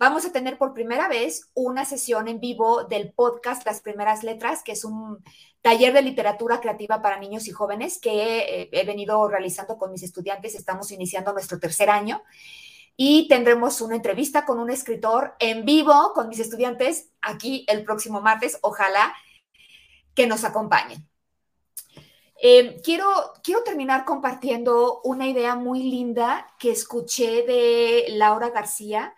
[0.00, 4.62] Vamos a tener por primera vez una sesión en vivo del podcast Las Primeras Letras,
[4.62, 5.22] que es un
[5.60, 10.02] taller de literatura creativa para niños y jóvenes que eh, he venido realizando con mis
[10.02, 10.54] estudiantes.
[10.54, 12.22] Estamos iniciando nuestro tercer año
[12.96, 18.22] y tendremos una entrevista con un escritor en vivo con mis estudiantes aquí el próximo
[18.22, 18.58] martes.
[18.62, 19.14] Ojalá
[20.14, 21.06] que nos acompañen.
[22.42, 23.04] Eh, quiero,
[23.44, 29.14] quiero terminar compartiendo una idea muy linda que escuché de Laura García.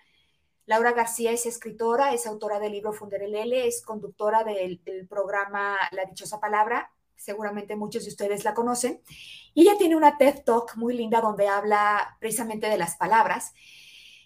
[0.67, 6.41] Laura García es escritora, es autora del libro Funderelele, es conductora del, programa La Dichosa
[6.41, 9.01] Palabra, seguramente muchos de ustedes la conocen,
[9.55, 13.53] y ella tiene una TED Talk muy linda donde habla precisamente de las palabras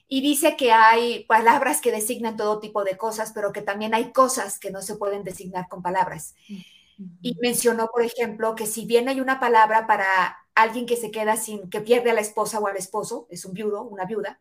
[0.09, 4.12] y dice que hay palabras que designan todo tipo de cosas, pero que también hay
[4.12, 6.34] cosas que no se pueden designar con palabras.
[7.20, 11.37] Y mencionó, por ejemplo, que si bien hay una palabra para alguien que se queda
[11.37, 14.41] sin, que pierde a la esposa o al esposo, es un viudo, una viuda,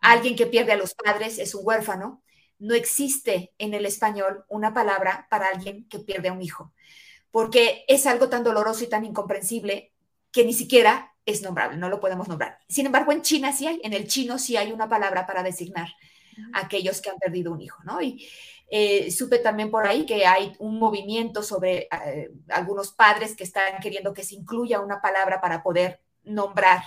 [0.00, 2.22] alguien que pierde a los padres es un huérfano,
[2.58, 6.72] no existe en el español una palabra para alguien que pierde a un hijo,
[7.30, 9.92] porque es algo tan doloroso y tan incomprensible
[10.30, 12.58] que ni siquiera es nombrable, no lo podemos nombrar.
[12.68, 15.88] Sin embargo, en China sí hay, en el chino sí hay una palabra para designar
[16.52, 18.00] a aquellos que han perdido un hijo, ¿no?
[18.00, 18.26] Y
[18.70, 23.80] eh, supe también por ahí que hay un movimiento sobre eh, algunos padres que están
[23.80, 26.82] queriendo que se incluya una palabra para poder nombrar,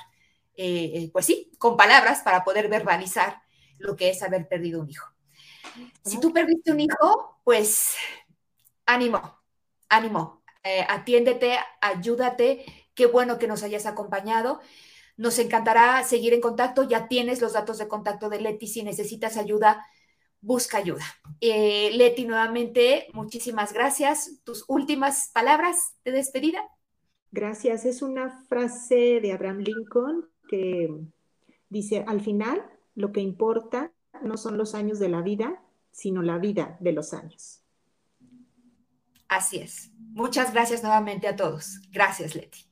[0.55, 3.41] eh, pues sí, con palabras para poder verbalizar
[3.79, 5.09] lo que es haber perdido un hijo.
[6.03, 7.95] Si tú perdiste un hijo, pues
[8.85, 9.39] ánimo,
[9.89, 10.43] ánimo,
[10.87, 14.61] atiéndete, ayúdate, qué bueno que nos hayas acompañado.
[15.17, 19.37] Nos encantará seguir en contacto, ya tienes los datos de contacto de Leti si necesitas
[19.37, 19.83] ayuda
[20.43, 21.03] busca ayuda.
[21.41, 24.41] Eh, Leti, nuevamente, muchísimas gracias.
[24.43, 26.61] Tus últimas palabras de despedida.
[27.31, 27.85] Gracias.
[27.85, 30.29] Es una frase de Abraham Lincoln
[31.69, 32.63] dice, al final,
[32.95, 33.91] lo que importa
[34.21, 37.61] no son los años de la vida, sino la vida de los años.
[39.27, 39.91] Así es.
[40.13, 41.79] Muchas gracias nuevamente a todos.
[41.91, 42.65] Gracias, Leti.